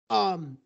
um 0.09 0.57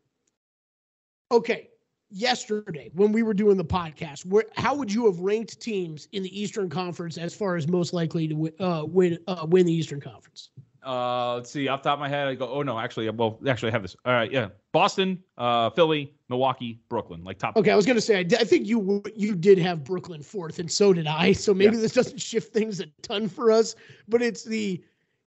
okay. 1.32 1.70
Yesterday, 2.12 2.90
when 2.94 3.12
we 3.12 3.22
were 3.22 3.36
doing 3.36 3.56
the 3.56 3.66
podcast, 3.66 4.26
where 4.26 4.46
how 4.58 4.74
would 4.76 4.92
you 4.92 5.06
have 5.06 5.20
ranked 5.20 5.60
teams 5.60 6.08
in 6.12 6.24
the 6.24 6.42
Eastern 6.42 6.68
Conference 6.70 7.18
as 7.18 7.36
far 7.36 7.56
as 7.56 7.68
most 7.68 7.94
likely 7.94 8.28
to 8.28 8.52
uh, 8.60 8.84
win 8.84 9.20
uh, 9.28 9.46
win 9.48 9.66
the 9.66 9.74
Eastern 9.74 10.02
Conference? 10.02 10.50
Uh, 10.84 11.36
let's 11.36 11.52
see. 11.52 11.68
Off 11.68 11.82
top 11.82 11.94
of 11.96 12.00
my 12.00 12.10
head, 12.10 12.28
I 12.28 12.36
go. 12.36 12.48
Oh 12.48 12.64
no, 12.64 12.80
actually, 12.80 13.10
well, 13.10 13.40
actually, 13.48 13.70
I 13.70 13.74
have 13.74 13.82
this. 13.82 13.96
All 14.06 14.14
right, 14.14 14.32
yeah. 14.32 14.48
Boston, 14.72 15.22
uh, 15.38 15.70
Philly, 15.72 16.16
Milwaukee, 16.30 16.80
Brooklyn, 16.90 17.24
like 17.24 17.38
top. 17.38 17.58
Okay, 17.58 17.72
I 17.72 17.76
was 17.76 17.86
gonna 17.86 18.02
say. 18.02 18.18
I, 18.18 18.26
I 18.40 18.44
think 18.44 18.66
you 18.66 19.04
you 19.16 19.36
did 19.36 19.60
have 19.60 19.84
Brooklyn 19.84 20.24
fourth, 20.24 20.58
and 20.58 20.72
so 20.72 20.94
did 20.94 21.06
I. 21.06 21.34
So 21.34 21.54
maybe 21.54 21.76
yeah. 21.76 21.82
this 21.82 21.94
doesn't 21.94 22.20
shift 22.20 22.54
things 22.54 22.80
a 22.80 22.88
ton 23.02 23.28
for 23.28 23.52
us, 23.52 23.76
but 24.08 24.22
it's 24.22 24.44
the, 24.44 24.82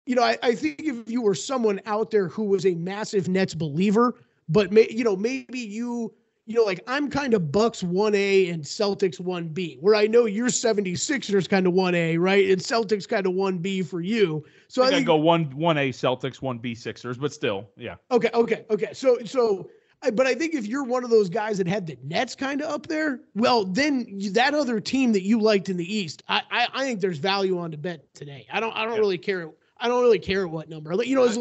you 0.05 0.15
know, 0.15 0.23
I, 0.23 0.37
I 0.41 0.55
think 0.55 0.81
if 0.81 1.09
you 1.09 1.21
were 1.21 1.35
someone 1.35 1.81
out 1.85 2.11
there 2.11 2.27
who 2.27 2.45
was 2.45 2.65
a 2.65 2.73
massive 2.75 3.27
Nets 3.27 3.53
believer, 3.53 4.15
but 4.47 4.71
may, 4.71 4.87
you 4.89 5.03
know 5.03 5.17
maybe 5.17 5.59
you 5.59 6.13
you 6.45 6.55
know, 6.55 6.63
like 6.63 6.81
I'm 6.87 7.09
kind 7.09 7.33
of 7.33 7.51
Bucks 7.51 7.83
1A 7.83 8.51
and 8.51 8.63
Celtics 8.63 9.19
1B, 9.21 9.79
where 9.79 9.95
I 9.95 10.07
know 10.07 10.25
you're 10.25 10.47
76ers 10.47 11.47
kind 11.47 11.67
of 11.67 11.73
1A, 11.73 12.19
right? 12.19 12.49
And 12.49 12.59
Celtics 12.59 13.07
kind 13.07 13.25
of 13.25 13.33
1B 13.33 13.85
for 13.85 14.01
you. 14.01 14.43
So 14.67 14.83
I, 14.83 14.87
I 14.87 14.89
think 14.89 15.03
I 15.03 15.05
go 15.05 15.15
one 15.17 15.45
one 15.55 15.77
A 15.77 15.89
Celtics, 15.89 16.41
one 16.41 16.57
B 16.57 16.73
Sixers, 16.73 17.17
but 17.17 17.31
still, 17.31 17.69
yeah. 17.77 17.95
Okay, 18.09 18.29
okay, 18.33 18.65
okay. 18.69 18.89
So 18.93 19.19
so 19.23 19.69
but 20.13 20.25
I 20.25 20.33
think 20.33 20.55
if 20.55 20.65
you're 20.65 20.83
one 20.83 21.03
of 21.03 21.11
those 21.11 21.29
guys 21.29 21.59
that 21.59 21.67
had 21.67 21.85
the 21.85 21.97
Nets 22.03 22.33
kind 22.33 22.61
of 22.61 22.71
up 22.71 22.87
there, 22.87 23.19
well, 23.35 23.65
then 23.65 24.19
that 24.31 24.55
other 24.55 24.79
team 24.79 25.11
that 25.13 25.21
you 25.21 25.39
liked 25.39 25.69
in 25.69 25.77
the 25.77 25.95
East, 25.95 26.23
I 26.27 26.41
I, 26.49 26.67
I 26.73 26.83
think 26.83 27.01
there's 27.01 27.19
value 27.19 27.59
on 27.59 27.71
to 27.71 27.77
bet 27.77 28.13
today. 28.15 28.47
I 28.51 28.59
don't 28.59 28.75
I 28.75 28.83
don't 28.83 28.95
yeah. 28.95 28.99
really 28.99 29.19
care. 29.19 29.51
I 29.77 29.87
don't 29.87 30.01
really 30.01 30.19
care 30.19 30.47
what 30.47 30.69
number. 30.69 30.91
You 31.03 31.15
know, 31.15 31.25
as, 31.25 31.39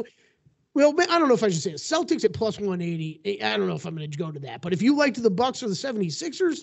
well, 0.74 0.94
I 0.98 1.18
don't 1.18 1.28
know 1.28 1.34
if 1.34 1.42
I 1.42 1.48
should 1.48 1.62
say 1.62 1.70
it. 1.72 1.76
Celtics 1.76 2.24
at 2.24 2.32
plus 2.32 2.58
180. 2.58 3.20
Eh, 3.24 3.36
I 3.42 3.56
don't 3.56 3.66
know 3.66 3.74
if 3.74 3.84
I'm 3.84 3.96
going 3.96 4.10
to 4.10 4.18
go 4.18 4.30
to 4.30 4.40
that. 4.40 4.62
But 4.62 4.72
if 4.72 4.82
you 4.82 4.96
liked 4.96 5.22
the 5.22 5.30
Bucks 5.30 5.62
or 5.62 5.68
the 5.68 5.74
76ers, 5.74 6.60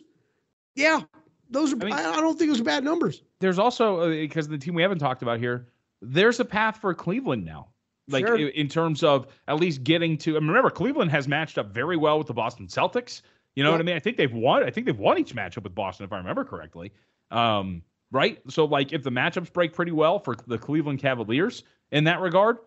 yeah, 0.75 1.01
those 1.49 1.73
are. 1.73 1.77
I, 1.81 1.85
mean, 1.85 1.93
I 1.93 2.19
don't 2.19 2.37
think 2.37 2.51
those 2.51 2.61
are 2.61 2.65
bad 2.65 2.83
numbers. 2.83 3.23
There's 3.39 3.59
also 3.59 4.01
uh, 4.01 4.09
because 4.09 4.47
the 4.47 4.57
team 4.57 4.73
we 4.73 4.81
haven't 4.81 4.99
talked 4.99 5.21
about 5.21 5.39
here. 5.39 5.67
There's 6.01 6.39
a 6.39 6.45
path 6.45 6.77
for 6.77 6.93
Cleveland 6.93 7.43
now 7.43 7.69
like 8.09 8.25
sure. 8.25 8.37
in 8.37 8.67
terms 8.67 9.03
of 9.03 9.27
at 9.47 9.59
least 9.59 9.83
getting 9.83 10.17
to. 10.19 10.37
And 10.37 10.47
remember, 10.47 10.69
Cleveland 10.69 11.11
has 11.11 11.27
matched 11.27 11.57
up 11.57 11.73
very 11.73 11.97
well 11.97 12.17
with 12.17 12.27
the 12.27 12.33
Boston 12.33 12.67
Celtics. 12.67 13.21
You 13.55 13.63
know 13.63 13.69
yeah. 13.69 13.75
what 13.75 13.81
I 13.81 13.83
mean? 13.83 13.95
I 13.95 13.99
think 13.99 14.17
they've 14.17 14.33
won. 14.33 14.63
I 14.63 14.69
think 14.69 14.85
they've 14.85 14.97
won 14.97 15.17
each 15.17 15.35
matchup 15.35 15.63
with 15.63 15.75
Boston, 15.75 16.05
if 16.05 16.13
I 16.13 16.17
remember 16.17 16.45
correctly. 16.45 16.93
Um, 17.31 17.81
right? 18.11 18.39
So, 18.49 18.65
like, 18.65 18.93
if 18.93 19.03
the 19.03 19.09
matchups 19.09 19.51
break 19.51 19.73
pretty 19.73 19.91
well 19.91 20.19
for 20.19 20.35
the 20.45 20.57
Cleveland 20.57 20.99
Cavaliers 20.99 21.63
in 21.91 22.03
that 22.05 22.21
regard, 22.21 22.57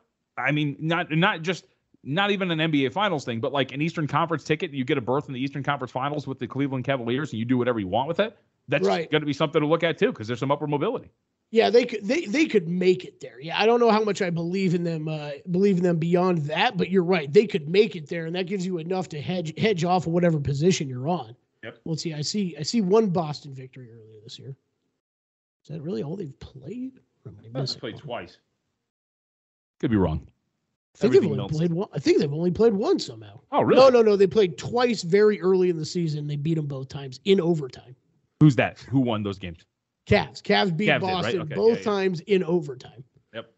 I 0.41 0.53
mean, 0.53 0.77
not 0.79 1.11
not 1.11 1.43
just 1.43 1.65
not 2.03 2.31
even 2.31 2.51
an 2.51 2.59
NBA 2.59 2.93
Finals 2.93 3.25
thing, 3.25 3.41
but 3.41 3.53
like 3.53 3.73
an 3.73 3.83
Eastern 3.83 4.07
Conference 4.07 4.45
ticket, 4.45 4.73
you 4.73 4.85
get 4.85 4.99
a 4.99 5.03
berth 5.03 5.29
in 5.29 5.35
the 5.35 5.41
Eastern 5.41 5.63
Conference 5.63 5.93
Finals 5.93 6.27
with 6.27 6.39
the 6.39 6.47
Cleveland 6.47 6.85
Cavaliers, 6.85 7.33
and 7.33 7.39
you 7.39 7.45
do 7.45 7.59
whatever 7.59 7.79
you 7.79 7.89
want 7.89 8.09
with 8.09 8.21
it. 8.21 8.37
That's 8.69 8.87
right. 8.87 9.11
going 9.11 9.23
to 9.23 9.27
be 9.27 9.33
something 9.33 9.61
to 9.61 9.67
look 9.67 9.83
at 9.83 9.99
too, 9.99 10.13
because 10.13 10.27
there's 10.27 10.41
some 10.41 10.51
upward 10.51 10.71
mobility. 10.71 11.11
Yeah, 11.51 11.69
they 11.69 11.85
could 11.85 12.07
they 12.07 12.27
they 12.27 12.47
could 12.47 12.69
make 12.69 13.05
it 13.05 13.21
there. 13.21 13.41
Yeah, 13.41 13.61
I 13.61 13.67
don't 13.67 13.81
know 13.81 13.91
how 13.91 14.05
much 14.05 14.23
I 14.23 14.31
believe 14.31 14.75
in 14.75 14.85
them 14.85 15.09
uh, 15.09 15.33
believe 15.51 15.79
in 15.79 15.83
them 15.83 15.97
beyond 15.97 16.39
that, 16.47 16.77
but 16.77 16.91
you're 16.91 17.03
right. 17.03 17.31
They 17.33 17.47
could 17.47 17.69
make 17.69 17.97
it 17.97 18.09
there, 18.09 18.27
and 18.27 18.37
that 18.37 18.47
gives 18.47 18.65
you 18.65 18.79
enough 18.79 19.09
to 19.09 19.21
hedge 19.21 19.59
hedge 19.59 19.85
off 19.85 20.07
of 20.07 20.13
whatever 20.13 20.39
position 20.39 20.89
you're 20.89 21.09
on. 21.09 21.35
Yep. 21.65 21.79
Let's 21.85 22.03
see. 22.03 22.15
I 22.15 22.21
see 22.21 22.55
I 22.57 22.63
see 22.63 22.81
one 22.81 23.09
Boston 23.09 23.53
victory 23.53 23.91
earlier 23.91 24.21
this 24.23 24.39
year. 24.39 24.57
Is 25.65 25.69
that 25.69 25.83
really 25.83 26.05
all 26.05 26.17
they've 26.17 26.39
played? 26.39 27.01
They 27.53 27.67
played 27.79 27.99
twice. 27.99 28.39
Could 29.81 29.91
be 29.91 29.97
wrong. 29.97 30.29
I 30.95 30.99
think 30.99 31.15
they've 31.15 31.25
only 31.25 31.37
melts. 31.37 31.57
played 31.57 31.73
one. 31.73 31.89
I 31.95 31.99
think 31.99 32.19
they've 32.19 32.33
only 32.33 32.51
played 32.51 32.75
one 32.75 32.99
somehow. 32.99 33.41
Oh, 33.53 33.63
really? 33.63 33.81
No, 33.81 33.89
no, 33.89 34.03
no. 34.03 34.17
They 34.17 34.27
played 34.27 34.59
twice 34.59 35.03
very 35.03 35.41
early 35.41 35.71
in 35.71 35.77
the 35.77 35.85
season. 35.85 36.27
They 36.27 36.37
beat 36.37 36.55
them 36.55 36.67
both 36.67 36.89
times 36.89 37.21
in 37.25 37.41
overtime. 37.41 37.97
Who's 38.41 38.57
that? 38.57 38.81
Who 38.81 39.01
won 39.01 39.23
those 39.23 39.39
games? 39.39 39.65
Cavs. 40.07 40.43
Cavs 40.43 40.77
beat 40.77 40.89
Cavs 40.89 41.01
Boston 41.01 41.33
did, 41.33 41.39
right? 41.39 41.47
okay, 41.47 41.55
both 41.55 41.71
yeah, 41.71 41.77
yeah. 41.79 41.85
times 41.85 42.21
in 42.21 42.45
overtime. 42.45 43.05
Yep. 43.33 43.51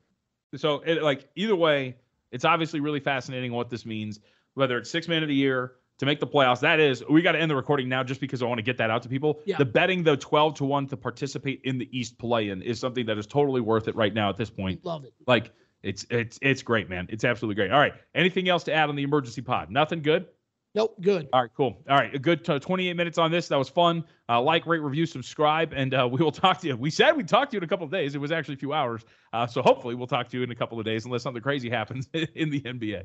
So, 0.57 0.81
it, 0.81 1.03
like 1.03 1.29
either 1.35 1.57
way, 1.57 1.97
it's 2.31 2.45
obviously 2.45 2.81
really 2.81 3.01
fascinating 3.01 3.53
what 3.53 3.71
this 3.71 3.87
means. 3.87 4.21
Whether 4.55 4.77
it's 4.79 4.91
six 4.91 5.09
man 5.09 5.23
of 5.23 5.29
the 5.29 5.35
year 5.35 5.73
to 5.99 6.07
make 6.07 6.21
the 6.21 6.27
playoffs, 6.27 6.61
that 6.61 6.79
is, 6.79 7.03
we 7.09 7.23
got 7.23 7.33
to 7.33 7.41
end 7.41 7.51
the 7.51 7.57
recording 7.57 7.89
now 7.89 8.05
just 8.05 8.21
because 8.21 8.43
I 8.43 8.47
want 8.47 8.59
to 8.59 8.63
get 8.63 8.77
that 8.77 8.91
out 8.91 9.03
to 9.05 9.09
people. 9.09 9.41
Yeah. 9.47 9.57
The 9.57 9.65
betting 9.65 10.03
the 10.03 10.17
twelve 10.17 10.55
to 10.57 10.65
one 10.65 10.87
to 10.89 10.97
participate 10.97 11.63
in 11.65 11.79
the 11.79 11.89
East 11.97 12.19
play-in 12.19 12.61
is 12.61 12.79
something 12.79 13.07
that 13.07 13.17
is 13.17 13.27
totally 13.27 13.63
worth 13.63 13.89
it 13.89 13.97
right 13.97 14.13
now 14.13 14.29
at 14.29 14.37
this 14.37 14.51
point. 14.51 14.85
Love 14.85 15.05
it. 15.05 15.15
Like 15.27 15.53
it's 15.83 16.07
it's 16.11 16.39
it's 16.43 16.63
great, 16.63 16.89
man. 16.89 17.07
It's 17.11 17.25
absolutely 17.25 17.57
great. 17.57 17.73
All 17.73 17.81
right. 17.81 17.95
Anything 18.15 18.49
else 18.49 18.65
to 18.65 18.73
add 18.73 18.89
on 18.89 18.97
the 18.97 19.03
emergency 19.03 19.43
pod? 19.43 19.71
Nothing 19.71 20.03
good. 20.03 20.27
Nope, 20.75 20.97
good. 21.03 21.29
All 21.35 21.43
right, 21.43 21.51
cool. 21.55 21.83
All 21.89 21.97
right, 21.97 22.15
a 22.15 22.19
good 22.19 22.47
t- 22.47 22.59
28 22.59 22.97
minutes 22.97 23.19
on 23.19 23.31
this. 23.31 23.49
That 23.49 23.59
was 23.59 23.69
fun. 23.69 24.05
Uh, 24.29 24.41
like, 24.41 24.67
rate, 24.67 24.81
review, 24.81 25.05
subscribe, 25.05 25.75
and 25.75 25.93
uh, 25.93 26.09
we 26.11 26.23
will 26.23 26.33
talk 26.33 26.61
to 26.61 26.67
you. 26.67 26.77
We 26.77 26.89
said 26.89 27.13
we'd 27.13 27.29
talk 27.29 27.51
to 27.51 27.57
you 27.57 27.59
in 27.59 27.65
a 27.65 27.69
couple 27.69 27.85
of 27.85 27.93
days. 27.93 28.15
It 28.15 28.19
was 28.19 28.33
actually 28.33 28.55
a 28.55 28.59
few 28.59 28.73
hours. 28.73 29.05
Uh, 29.35 29.47
so 29.47 29.61
hopefully 29.61 29.95
we'll 29.95 30.07
talk 30.07 30.29
to 30.31 30.39
you 30.39 30.43
in 30.43 30.51
a 30.51 30.55
couple 30.55 30.79
of 30.79 30.87
days 30.87 31.05
unless 31.05 31.23
something 31.23 31.43
crazy 31.43 31.69
happens 31.69 32.09
in 32.35 32.49
the 32.49 32.61
NBA. 32.63 33.05